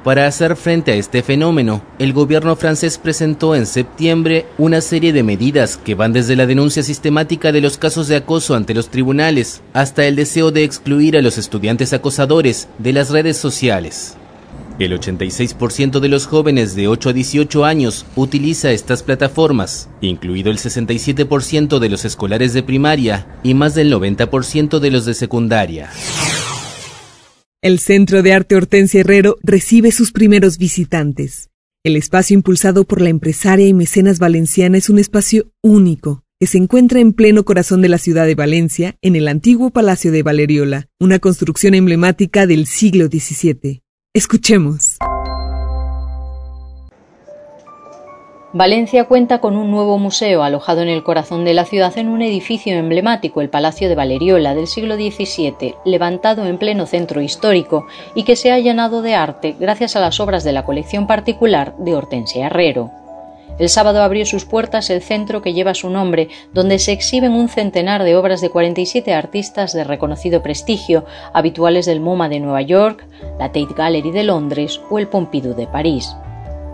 Para 0.05 0.27
hacer 0.27 0.55
frente 0.55 0.91
a 0.91 0.95
este 0.97 1.23
fenómeno, 1.23 1.81
el 1.97 2.13
gobierno 2.13 2.55
francés 2.55 2.99
presentó 2.99 3.55
en 3.55 3.65
septiembre 3.65 4.45
una 4.59 4.79
serie 4.81 5.13
de 5.13 5.23
medidas 5.23 5.77
que 5.77 5.95
van 5.95 6.13
desde 6.13 6.35
la 6.35 6.45
denuncia 6.45 6.83
sistemática 6.83 7.51
de 7.51 7.59
los 7.59 7.79
casos 7.79 8.07
de 8.07 8.17
acoso 8.17 8.53
ante 8.53 8.75
los 8.75 8.89
tribunales 8.89 9.63
hasta 9.73 10.05
el 10.05 10.15
deseo 10.15 10.51
de 10.51 10.63
excluir 10.63 11.17
a 11.17 11.23
los 11.23 11.39
estudiantes 11.39 11.91
acosadores 11.91 12.67
de 12.77 12.93
las 12.93 13.09
redes 13.09 13.37
sociales. 13.37 14.15
El 14.77 14.93
86% 14.93 15.99
de 15.99 16.07
los 16.07 16.27
jóvenes 16.27 16.75
de 16.75 16.87
8 16.87 17.09
a 17.09 17.13
18 17.13 17.65
años 17.65 18.05
utiliza 18.15 18.69
estas 18.69 19.01
plataformas, 19.01 19.89
incluido 20.01 20.51
el 20.51 20.59
67% 20.59 21.79
de 21.79 21.89
los 21.89 22.05
escolares 22.05 22.53
de 22.53 22.61
primaria 22.61 23.25
y 23.41 23.55
más 23.55 23.73
del 23.73 23.91
90% 23.91 24.77
de 24.77 24.91
los 24.91 25.05
de 25.05 25.15
secundaria. 25.15 25.89
El 27.65 27.79
Centro 27.79 28.21
de 28.21 28.31
Arte 28.31 28.55
Hortensia 28.55 28.99
Herrero 28.99 29.39
recibe 29.41 29.91
sus 29.91 30.11
primeros 30.11 30.59
visitantes. 30.59 31.49
El 31.83 31.95
espacio 31.95 32.35
impulsado 32.35 32.83
por 32.83 33.01
la 33.01 33.09
empresaria 33.09 33.65
y 33.65 33.73
mecenas 33.73 34.19
valenciana 34.19 34.77
es 34.77 34.87
un 34.87 34.99
espacio 34.99 35.51
único 35.63 36.21
que 36.39 36.45
se 36.45 36.59
encuentra 36.59 36.99
en 36.99 37.11
pleno 37.13 37.43
corazón 37.43 37.81
de 37.81 37.89
la 37.89 37.97
ciudad 37.97 38.27
de 38.27 38.35
Valencia, 38.35 38.97
en 39.01 39.15
el 39.15 39.27
antiguo 39.27 39.71
Palacio 39.71 40.11
de 40.11 40.21
Valeriola, 40.21 40.89
una 40.99 41.17
construcción 41.17 41.73
emblemática 41.73 42.45
del 42.45 42.67
siglo 42.67 43.07
XVII. 43.07 43.81
Escuchemos. 44.13 44.84
Valencia 48.57 49.03
cuenta 49.03 49.41
con 49.41 49.57
un 49.57 49.69
nuevo 49.69 49.99
museo 49.99 50.41
alojado 50.41 50.81
en 50.81 50.87
el 50.87 51.03
corazón 51.03 51.43
de 51.43 51.53
la 51.53 51.65
ciudad 51.65 51.97
en 51.97 52.07
un 52.07 52.21
edificio 52.21 52.73
emblemático, 52.73 53.41
el 53.41 53.49
Palacio 53.49 53.89
de 53.89 53.95
Valeriola 53.95 54.55
del 54.55 54.67
siglo 54.67 54.95
XVII, 54.95 55.75
levantado 55.83 56.45
en 56.45 56.57
pleno 56.57 56.85
centro 56.85 57.19
histórico 57.19 57.85
y 58.15 58.23
que 58.23 58.37
se 58.37 58.53
ha 58.53 58.59
llenado 58.59 59.01
de 59.01 59.13
arte 59.13 59.57
gracias 59.59 59.97
a 59.97 59.99
las 59.99 60.21
obras 60.21 60.45
de 60.45 60.53
la 60.53 60.63
colección 60.63 61.05
particular 61.05 61.75
de 61.79 61.95
Hortensia 61.95 62.45
Herrero. 62.45 62.91
El 63.59 63.67
sábado 63.67 64.01
abrió 64.01 64.25
sus 64.25 64.45
puertas 64.45 64.89
el 64.89 65.01
centro 65.01 65.41
que 65.41 65.51
lleva 65.51 65.73
su 65.73 65.89
nombre, 65.89 66.29
donde 66.53 66.79
se 66.79 66.93
exhiben 66.93 67.33
un 67.33 67.49
centenar 67.49 68.05
de 68.05 68.15
obras 68.15 68.39
de 68.39 68.51
47 68.51 69.13
artistas 69.13 69.73
de 69.73 69.83
reconocido 69.83 70.41
prestigio, 70.41 71.03
habituales 71.33 71.85
del 71.85 71.99
MoMA 71.99 72.29
de 72.29 72.39
Nueva 72.39 72.61
York, 72.61 73.05
la 73.37 73.47
Tate 73.47 73.75
Gallery 73.75 74.11
de 74.11 74.23
Londres 74.23 74.79
o 74.89 74.97
el 74.97 75.09
Pompidou 75.09 75.55
de 75.55 75.67
París. 75.67 76.15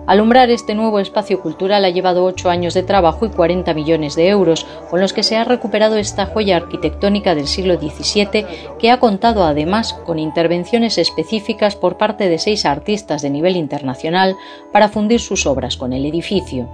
Alumbrar 0.08 0.50
este 0.50 0.74
nuevo 0.74 1.00
espacio 1.00 1.40
cultural 1.42 1.86
ha 1.86 1.90
llevado 1.90 2.26
ocho 2.26 2.50
años 2.50 2.74
de 2.74 2.82
trabajo 2.82 3.26
y 3.26 3.30
40 3.30 3.74
millones 3.76 4.16
de 4.16 4.30
euros, 4.30 4.66
con 4.90 5.00
los 5.00 5.14
que 5.14 5.22
se 5.22 5.38
ha 5.38 5.44
recuperado 5.44 5.96
esta 5.98 6.26
joya 6.26 6.58
arquitectónica 6.58 7.36
del 7.36 7.48
siglo 7.48 7.78
XVII, 7.78 8.46
que 8.80 8.90
ha 8.90 9.00
contado 9.00 9.44
además 9.44 9.94
con 9.94 10.18
intervenciones 10.18 10.98
específicas 10.98 11.76
por 11.76 11.98
parte 11.98 12.30
de 12.30 12.40
seis 12.40 12.66
artistas 12.66 13.22
de 13.22 13.30
nivel 13.30 13.56
internacional 13.56 14.36
para 14.72 14.90
fundir 14.90 15.20
sus 15.20 15.46
obras 15.46 15.78
con 15.78 15.94
el 15.94 16.06
edificio. 16.06 16.68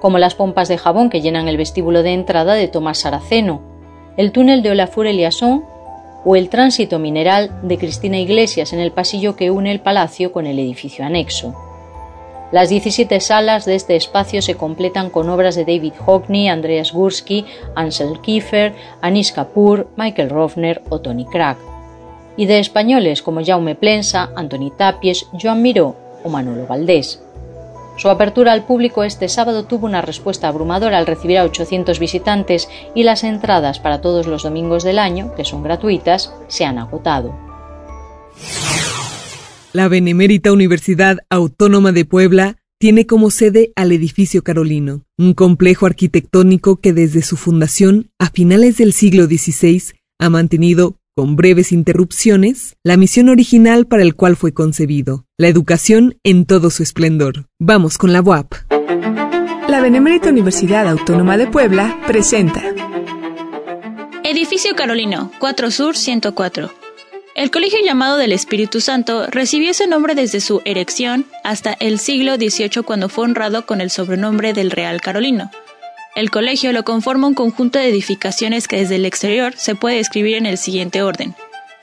Como 0.00 0.18
las 0.18 0.34
pompas 0.34 0.68
de 0.68 0.78
jabón 0.78 1.10
que 1.10 1.20
llenan 1.20 1.46
el 1.46 1.58
vestíbulo 1.58 2.02
de 2.02 2.14
entrada 2.14 2.54
de 2.54 2.68
Tomás 2.68 2.98
Saraceno, 2.98 3.60
el 4.16 4.32
túnel 4.32 4.62
de 4.62 4.70
Olafur 4.70 5.06
Eliasson 5.06 5.64
o 6.24 6.36
el 6.36 6.48
tránsito 6.48 6.98
mineral 6.98 7.50
de 7.62 7.76
Cristina 7.76 8.18
Iglesias 8.18 8.72
en 8.72 8.80
el 8.80 8.92
pasillo 8.92 9.36
que 9.36 9.50
une 9.50 9.70
el 9.70 9.80
palacio 9.80 10.32
con 10.32 10.46
el 10.46 10.58
edificio 10.58 11.04
anexo. 11.04 11.54
Las 12.54 12.68
17 12.68 13.18
salas 13.18 13.64
de 13.64 13.74
este 13.74 13.96
espacio 13.96 14.40
se 14.40 14.54
completan 14.54 15.10
con 15.10 15.28
obras 15.28 15.56
de 15.56 15.64
David 15.64 15.94
Hockney, 16.06 16.46
Andreas 16.46 16.92
Gursky, 16.92 17.44
Ansel 17.74 18.20
Kiefer, 18.20 18.76
Anis 19.00 19.32
Kapoor, 19.32 19.88
Michael 19.96 20.30
Rofner 20.30 20.80
o 20.88 21.00
Tony 21.00 21.24
Crack, 21.24 21.58
y 22.36 22.46
de 22.46 22.60
españoles 22.60 23.22
como 23.22 23.44
Jaume 23.44 23.74
Plensa, 23.74 24.30
Antoni 24.36 24.70
Tapies, 24.70 25.26
Joan 25.32 25.62
Miró 25.62 25.96
o 26.22 26.28
Manolo 26.28 26.64
Valdés. 26.68 27.20
Su 27.96 28.08
apertura 28.08 28.52
al 28.52 28.62
público 28.62 29.02
este 29.02 29.28
sábado 29.28 29.64
tuvo 29.64 29.86
una 29.86 30.00
respuesta 30.00 30.46
abrumadora 30.46 30.98
al 30.98 31.06
recibir 31.06 31.38
a 31.38 31.44
800 31.44 31.98
visitantes 31.98 32.68
y 32.94 33.02
las 33.02 33.24
entradas 33.24 33.80
para 33.80 34.00
todos 34.00 34.28
los 34.28 34.44
domingos 34.44 34.84
del 34.84 35.00
año, 35.00 35.34
que 35.34 35.44
son 35.44 35.64
gratuitas, 35.64 36.32
se 36.46 36.64
han 36.64 36.78
agotado. 36.78 37.43
La 39.74 39.88
Benemérita 39.88 40.52
Universidad 40.52 41.18
Autónoma 41.30 41.90
de 41.90 42.04
Puebla 42.04 42.58
tiene 42.78 43.08
como 43.08 43.32
sede 43.32 43.72
al 43.74 43.90
edificio 43.90 44.44
Carolino, 44.44 45.02
un 45.18 45.34
complejo 45.34 45.84
arquitectónico 45.84 46.76
que 46.76 46.92
desde 46.92 47.22
su 47.22 47.36
fundación 47.36 48.08
a 48.20 48.30
finales 48.30 48.76
del 48.76 48.92
siglo 48.92 49.24
XVI 49.24 49.82
ha 50.20 50.30
mantenido, 50.30 50.94
con 51.16 51.34
breves 51.34 51.72
interrupciones, 51.72 52.76
la 52.84 52.96
misión 52.96 53.28
original 53.28 53.88
para 53.88 54.04
el 54.04 54.14
cual 54.14 54.36
fue 54.36 54.54
concebido, 54.54 55.24
la 55.36 55.48
educación 55.48 56.18
en 56.22 56.46
todo 56.46 56.70
su 56.70 56.84
esplendor. 56.84 57.46
Vamos 57.58 57.98
con 57.98 58.12
la 58.12 58.22
UAP. 58.22 58.54
La 59.68 59.80
Benemérita 59.80 60.28
Universidad 60.28 60.86
Autónoma 60.86 61.36
de 61.36 61.48
Puebla 61.48 61.98
presenta 62.06 62.62
Edificio 64.22 64.76
Carolino, 64.76 65.32
4 65.40 65.72
Sur 65.72 65.96
104 65.96 66.83
el 67.34 67.50
colegio 67.50 67.80
llamado 67.84 68.16
del 68.16 68.32
Espíritu 68.32 68.80
Santo 68.80 69.26
recibió 69.26 69.72
ese 69.72 69.88
nombre 69.88 70.14
desde 70.14 70.40
su 70.40 70.62
erección 70.64 71.26
hasta 71.42 71.76
el 71.80 71.98
siglo 71.98 72.36
XVIII 72.36 72.84
cuando 72.84 73.08
fue 73.08 73.24
honrado 73.24 73.66
con 73.66 73.80
el 73.80 73.90
sobrenombre 73.90 74.52
del 74.52 74.70
Real 74.70 75.00
Carolino. 75.00 75.50
El 76.14 76.30
colegio 76.30 76.72
lo 76.72 76.84
conforma 76.84 77.26
un 77.26 77.34
conjunto 77.34 77.80
de 77.80 77.88
edificaciones 77.88 78.68
que 78.68 78.76
desde 78.76 78.96
el 78.96 79.04
exterior 79.04 79.54
se 79.56 79.74
puede 79.74 79.96
describir 79.96 80.36
en 80.36 80.46
el 80.46 80.58
siguiente 80.58 81.02
orden. 81.02 81.34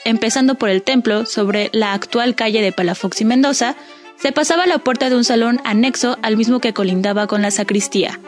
Empezando 0.05 0.55
por 0.55 0.69
el 0.69 0.83
templo, 0.83 1.25
sobre 1.25 1.69
la 1.73 1.93
actual 1.93 2.33
calle 2.33 2.61
de 2.61 2.71
Palafox 2.71 3.19
y 3.19 3.25
Mendoza, 3.25 3.75
se 4.17 4.31
pasaba 4.31 4.65
la 4.67 4.77
puerta 4.77 5.09
de 5.09 5.17
un 5.17 5.25
salón 5.25 5.59
anexo 5.65 6.17
al 6.21 6.37
mismo 6.37 6.61
que 6.61 6.73
colindaba 6.73 7.27
con 7.27 7.41
la 7.41 7.51
sacristía. 7.51 8.19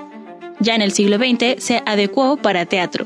Ya 0.59 0.75
en 0.75 0.81
el 0.81 0.91
siglo 0.91 1.17
XX 1.17 1.63
se 1.63 1.81
adecuó 1.85 2.35
para 2.35 2.65
teatro. 2.65 3.05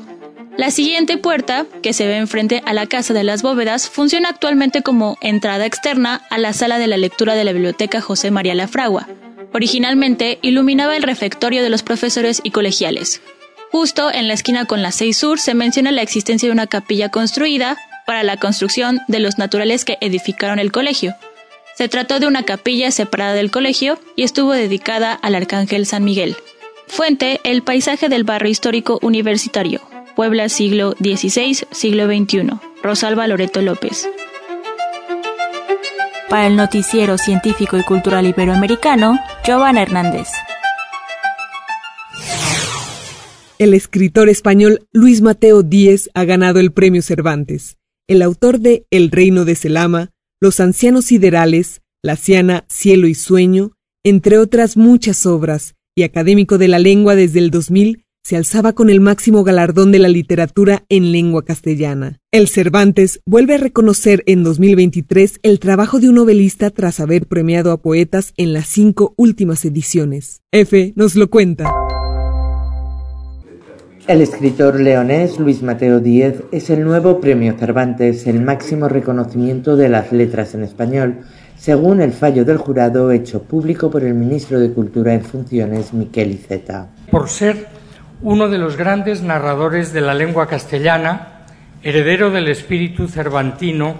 La 0.58 0.72
siguiente 0.72 1.18
puerta, 1.18 1.66
que 1.84 1.92
se 1.92 2.08
ve 2.08 2.16
enfrente 2.16 2.64
a 2.66 2.74
la 2.74 2.86
Casa 2.86 3.14
de 3.14 3.22
las 3.22 3.42
Bóvedas, 3.42 3.88
funciona 3.88 4.30
actualmente 4.30 4.82
como 4.82 5.16
entrada 5.20 5.64
externa 5.64 6.20
a 6.30 6.38
la 6.38 6.52
sala 6.52 6.80
de 6.80 6.88
la 6.88 6.96
lectura 6.96 7.36
de 7.36 7.44
la 7.44 7.52
Biblioteca 7.52 8.00
José 8.00 8.32
María 8.32 8.56
Lafragua. 8.56 9.06
Originalmente 9.52 10.40
iluminaba 10.42 10.96
el 10.96 11.04
refectorio 11.04 11.62
de 11.62 11.70
los 11.70 11.84
profesores 11.84 12.40
y 12.42 12.50
colegiales. 12.50 13.22
Justo 13.70 14.12
en 14.12 14.26
la 14.26 14.34
esquina 14.34 14.64
con 14.64 14.82
la 14.82 14.90
6 14.90 15.16
Sur 15.16 15.38
se 15.38 15.54
menciona 15.54 15.92
la 15.92 16.02
existencia 16.02 16.48
de 16.48 16.52
una 16.52 16.66
capilla 16.66 17.08
construida 17.08 17.76
para 18.04 18.24
la 18.24 18.36
construcción 18.36 18.98
de 19.06 19.20
los 19.20 19.38
naturales 19.38 19.84
que 19.84 19.96
edificaron 20.00 20.58
el 20.58 20.72
colegio. 20.72 21.14
Se 21.76 21.86
trató 21.86 22.18
de 22.18 22.26
una 22.26 22.42
capilla 22.42 22.90
separada 22.90 23.34
del 23.34 23.52
colegio 23.52 24.00
y 24.16 24.24
estuvo 24.24 24.54
dedicada 24.54 25.12
al 25.12 25.36
Arcángel 25.36 25.86
San 25.86 26.02
Miguel. 26.02 26.34
Fuente, 26.88 27.40
el 27.44 27.62
paisaje 27.62 28.08
del 28.08 28.24
barrio 28.24 28.50
histórico 28.50 28.98
universitario, 29.02 29.82
Puebla 30.18 30.48
siglo 30.48 30.96
XVI, 30.98 31.64
siglo 31.70 32.06
XXI. 32.08 32.58
Rosalba 32.82 33.28
Loreto 33.28 33.62
López. 33.62 34.08
Para 36.28 36.48
el 36.48 36.56
noticiero 36.56 37.18
científico 37.18 37.78
y 37.78 37.84
cultural 37.84 38.26
iberoamericano, 38.26 39.16
Giovanna 39.46 39.82
Hernández. 39.82 40.26
El 43.60 43.74
escritor 43.74 44.28
español 44.28 44.88
Luis 44.92 45.22
Mateo 45.22 45.62
Díez 45.62 46.10
ha 46.14 46.24
ganado 46.24 46.58
el 46.58 46.72
premio 46.72 47.00
Cervantes. 47.00 47.76
El 48.08 48.22
autor 48.22 48.58
de 48.58 48.86
El 48.90 49.12
reino 49.12 49.44
de 49.44 49.54
Selama, 49.54 50.10
Los 50.40 50.58
ancianos 50.58 51.04
siderales, 51.04 51.80
La 52.02 52.16
Ciana, 52.16 52.64
Cielo 52.68 53.06
y 53.06 53.14
Sueño, 53.14 53.70
entre 54.02 54.38
otras 54.38 54.76
muchas 54.76 55.26
obras, 55.26 55.76
y 55.96 56.02
académico 56.02 56.58
de 56.58 56.66
la 56.66 56.80
lengua 56.80 57.14
desde 57.14 57.38
el 57.38 57.52
2000, 57.52 58.04
se 58.28 58.36
alzaba 58.36 58.74
con 58.74 58.90
el 58.90 59.00
máximo 59.00 59.42
galardón 59.42 59.90
de 59.90 59.98
la 59.98 60.08
literatura 60.08 60.84
en 60.90 61.12
lengua 61.12 61.46
castellana. 61.46 62.20
El 62.30 62.48
Cervantes 62.48 63.22
vuelve 63.24 63.54
a 63.54 63.56
reconocer 63.56 64.22
en 64.26 64.44
2023 64.44 65.40
el 65.42 65.58
trabajo 65.58 65.98
de 65.98 66.10
un 66.10 66.16
novelista 66.16 66.68
tras 66.68 67.00
haber 67.00 67.24
premiado 67.26 67.72
a 67.72 67.80
poetas 67.80 68.34
en 68.36 68.52
las 68.52 68.66
cinco 68.66 69.14
últimas 69.16 69.64
ediciones. 69.64 70.42
F 70.52 70.92
nos 70.94 71.16
lo 71.16 71.30
cuenta. 71.30 71.72
El 74.06 74.20
escritor 74.20 74.78
leonés 74.78 75.38
Luis 75.38 75.62
Mateo 75.62 75.98
Díez 75.98 76.42
es 76.52 76.68
el 76.68 76.84
nuevo 76.84 77.22
premio 77.22 77.56
Cervantes, 77.58 78.26
el 78.26 78.42
máximo 78.42 78.90
reconocimiento 78.90 79.74
de 79.74 79.88
las 79.88 80.12
letras 80.12 80.54
en 80.54 80.64
español, 80.64 81.20
según 81.56 82.02
el 82.02 82.12
fallo 82.12 82.44
del 82.44 82.58
jurado 82.58 83.10
hecho 83.10 83.44
público 83.44 83.90
por 83.90 84.04
el 84.04 84.12
ministro 84.12 84.60
de 84.60 84.70
Cultura 84.70 85.14
en 85.14 85.22
funciones, 85.22 85.94
Miquel 85.94 86.32
Iceta. 86.32 86.90
Por 87.10 87.30
ser 87.30 87.77
uno 88.22 88.48
de 88.48 88.58
los 88.58 88.76
grandes 88.76 89.22
narradores 89.22 89.92
de 89.92 90.00
la 90.00 90.14
lengua 90.14 90.48
castellana, 90.48 91.44
heredero 91.82 92.30
del 92.30 92.48
espíritu 92.48 93.06
cervantino, 93.06 93.96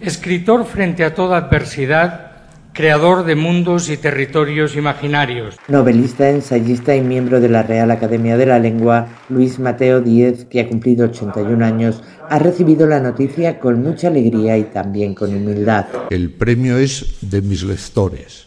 escritor 0.00 0.64
frente 0.64 1.04
a 1.04 1.14
toda 1.14 1.36
adversidad, 1.36 2.32
creador 2.72 3.24
de 3.24 3.34
mundos 3.34 3.90
y 3.90 3.98
territorios 3.98 4.74
imaginarios. 4.76 5.56
Novelista, 5.68 6.30
ensayista 6.30 6.96
y 6.96 7.02
miembro 7.02 7.40
de 7.40 7.50
la 7.50 7.62
Real 7.62 7.90
Academia 7.90 8.38
de 8.38 8.46
la 8.46 8.58
Lengua, 8.58 9.08
Luis 9.28 9.58
Mateo 9.58 10.00
Díez, 10.00 10.46
que 10.46 10.60
ha 10.60 10.68
cumplido 10.68 11.04
81 11.04 11.64
años, 11.64 12.02
ha 12.30 12.38
recibido 12.38 12.86
la 12.86 13.00
noticia 13.00 13.60
con 13.60 13.82
mucha 13.82 14.08
alegría 14.08 14.56
y 14.56 14.64
también 14.64 15.14
con 15.14 15.34
humildad. 15.34 15.86
El 16.08 16.30
premio 16.30 16.78
es 16.78 17.18
de 17.20 17.42
mis 17.42 17.62
lectores. 17.62 18.46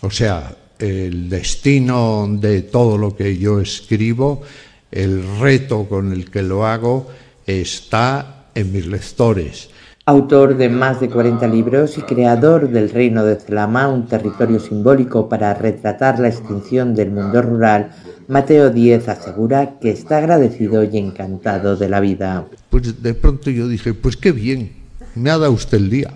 O 0.00 0.10
sea, 0.10 0.50
el 0.84 1.30
destino 1.30 2.28
de 2.30 2.62
todo 2.62 2.98
lo 2.98 3.16
que 3.16 3.38
yo 3.38 3.60
escribo, 3.60 4.42
el 4.90 5.22
reto 5.40 5.86
con 5.88 6.12
el 6.12 6.30
que 6.30 6.42
lo 6.42 6.66
hago, 6.66 7.06
está 7.46 8.46
en 8.54 8.72
mis 8.72 8.86
lectores. 8.86 9.70
Autor 10.06 10.58
de 10.58 10.68
más 10.68 11.00
de 11.00 11.08
40 11.08 11.48
libros 11.48 11.96
y 11.96 12.02
creador 12.02 12.68
del 12.68 12.90
Reino 12.90 13.24
de 13.24 13.36
Celama, 13.36 13.88
un 13.88 14.06
territorio 14.06 14.60
simbólico 14.60 15.30
para 15.30 15.54
retratar 15.54 16.18
la 16.18 16.28
extinción 16.28 16.94
del 16.94 17.10
mundo 17.10 17.40
rural, 17.40 17.90
Mateo 18.28 18.68
Díez 18.68 19.08
asegura 19.08 19.78
que 19.80 19.90
está 19.90 20.18
agradecido 20.18 20.84
y 20.84 20.98
encantado 20.98 21.76
de 21.76 21.88
la 21.88 22.00
vida. 22.00 22.46
Pues 22.68 23.02
de 23.02 23.14
pronto 23.14 23.48
yo 23.48 23.66
dije, 23.68 23.94
pues 23.94 24.18
qué 24.18 24.32
bien, 24.32 24.72
me 25.14 25.30
ha 25.30 25.38
dado 25.38 25.52
usted 25.52 25.78
el 25.78 25.88
día. 25.88 26.12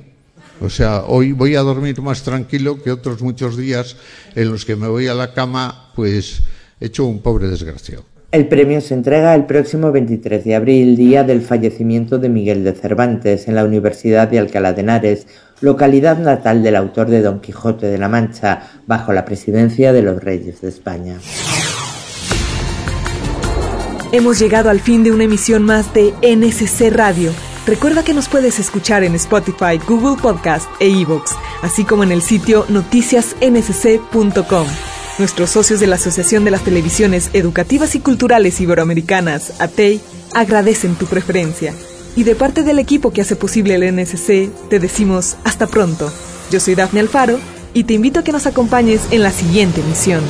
O 0.61 0.69
sea, 0.69 1.05
hoy 1.07 1.33
voy 1.33 1.55
a 1.55 1.61
dormir 1.61 2.01
más 2.03 2.23
tranquilo 2.23 2.83
que 2.83 2.91
otros 2.91 3.23
muchos 3.23 3.57
días 3.57 3.97
en 4.35 4.51
los 4.51 4.65
que 4.65 4.75
me 4.75 4.89
voy 4.89 5.07
a 5.07 5.15
la 5.15 5.33
cama, 5.33 5.93
pues 5.95 6.43
hecho 6.81 7.05
un 7.05 7.21
pobre 7.21 7.49
desgraciado. 7.49 8.05
El 8.31 8.49
premio 8.49 8.81
se 8.81 8.93
entrega 8.93 9.35
el 9.35 9.47
próximo 9.47 9.91
23 9.91 10.45
de 10.45 10.55
abril, 10.55 10.97
día 10.97 11.25
del 11.25 11.41
fallecimiento 11.41 12.19
de 12.19 12.29
Miguel 12.29 12.63
de 12.63 12.73
Cervantes, 12.73 13.49
en 13.49 13.55
la 13.55 13.65
Universidad 13.65 14.29
de 14.29 14.39
Alcalá 14.39 14.75
de 14.75 14.83
Henares, 14.83 15.27
localidad 15.61 16.19
natal 16.19 16.63
del 16.63 16.77
autor 16.77 17.09
de 17.09 17.23
Don 17.23 17.41
Quijote 17.41 17.87
de 17.87 17.97
la 17.97 18.09
Mancha, 18.09 18.69
bajo 18.87 19.13
la 19.13 19.25
presidencia 19.25 19.95
de 19.95 20.03
los 20.03 20.23
Reyes 20.23 20.61
de 20.61 20.69
España. 20.69 21.19
Hemos 24.13 24.39
llegado 24.39 24.69
al 24.69 24.81
fin 24.81 25.05
de 25.05 25.13
una 25.13 25.25
emisión 25.25 25.63
más 25.63 25.95
de 25.95 26.13
NSC 26.23 26.91
Radio 26.91 27.33
Recuerda 27.69 28.03
que 28.03 28.15
nos 28.15 28.31
puedes 28.31 28.59
escuchar 28.59 29.05
en 29.05 29.15
Spotify, 29.17 29.79
Google 29.87 30.17
Podcast 30.23 30.67
e 30.81 30.89
iVoox, 30.89 31.33
así 31.61 31.85
como 31.85 32.03
en 32.03 32.13
el 32.13 32.23
sitio 32.23 32.65
noticiasnsc.com. 32.71 34.67
Nuestros 35.19 35.51
socios 35.51 35.79
de 35.79 35.87
la 35.87 35.97
Asociación 35.97 36.47
de 36.47 36.51
las 36.51 36.63
Televisiones 36.63 37.29
Educativas 37.35 37.95
y 37.95 38.01
Culturales 38.01 38.59
Iberoamericanas, 38.63 39.61
ATEI, 39.61 40.01
agradecen 40.33 40.95
tu 40.95 41.05
preferencia. 41.05 41.75
Y 42.17 42.23
de 42.25 42.35
parte 42.35 42.63
del 42.63 42.79
equipo 42.79 43.13
que 43.13 43.21
hace 43.21 43.37
posible 43.37 43.75
el 43.75 43.95
NSC, 43.95 44.49
te 44.71 44.79
decimos 44.81 45.37
hasta 45.45 45.67
pronto. 45.67 46.11
Yo 46.51 46.61
soy 46.61 46.75
Dafne 46.75 47.01
Alfaro 47.01 47.39
y 47.75 47.85
te 47.85 47.93
invito 47.93 48.21
a 48.21 48.25
que 48.25 48.33
nos 48.33 48.47
acompañes 48.47 49.03
en 49.11 49.23
la 49.23 49.31
siguiente 49.31 49.83
emisión. 49.83 50.23